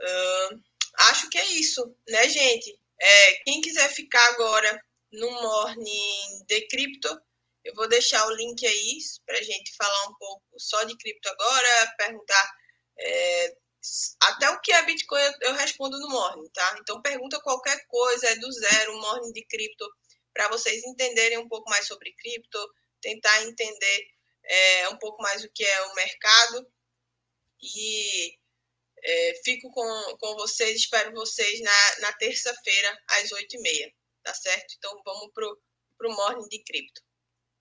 Uh, 0.00 0.62
acho 1.10 1.28
que 1.28 1.38
é 1.38 1.46
isso, 1.46 1.96
né, 2.08 2.28
gente? 2.28 2.78
É, 3.00 3.32
quem 3.44 3.60
quiser 3.60 3.88
ficar 3.90 4.24
agora 4.30 4.84
no 5.12 5.30
Morning 5.30 6.44
de 6.46 6.60
Cripto, 6.68 7.20
eu 7.64 7.74
vou 7.74 7.88
deixar 7.88 8.26
o 8.26 8.34
link 8.34 8.66
aí 8.66 8.98
para 9.26 9.38
a 9.38 9.42
gente 9.42 9.74
falar 9.76 10.08
um 10.08 10.14
pouco 10.14 10.44
só 10.58 10.84
de 10.84 10.96
cripto 10.96 11.28
agora, 11.28 11.94
perguntar 11.98 12.50
é, 12.98 13.56
até 14.22 14.50
o 14.50 14.60
que 14.60 14.72
é 14.72 14.82
Bitcoin 14.84 15.20
eu 15.42 15.54
respondo 15.54 15.98
no 15.98 16.08
Morning, 16.08 16.48
tá? 16.50 16.76
Então 16.80 17.02
pergunta 17.02 17.40
qualquer 17.40 17.86
coisa, 17.86 18.28
é 18.28 18.36
do 18.36 18.50
zero, 18.52 18.98
Morning 18.98 19.32
de 19.32 19.44
cripto, 19.46 19.88
para 20.32 20.48
vocês 20.48 20.82
entenderem 20.84 21.38
um 21.38 21.48
pouco 21.48 21.68
mais 21.70 21.86
sobre 21.86 22.14
cripto, 22.14 22.58
tentar 23.00 23.42
entender 23.42 24.06
é, 24.48 24.88
um 24.88 24.98
pouco 24.98 25.22
mais 25.22 25.44
o 25.44 25.50
que 25.50 25.64
é 25.64 25.82
o 25.82 25.94
mercado. 25.94 26.72
E 27.60 28.38
é, 29.02 29.40
fico 29.44 29.70
com, 29.70 30.16
com 30.18 30.34
vocês, 30.36 30.76
espero 30.76 31.12
vocês 31.12 31.60
na, 31.60 32.00
na 32.00 32.12
terça-feira, 32.14 32.98
às 33.10 33.30
8h30, 33.30 33.94
tá 34.22 34.34
certo? 34.34 34.74
Então 34.76 35.00
vamos 35.04 35.30
pro, 35.32 35.60
pro 35.96 36.10
Morning 36.10 36.48
de 36.48 36.62
Cripto. 36.64 37.02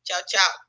Tchau, 0.04 0.26
tchau. 0.26 0.67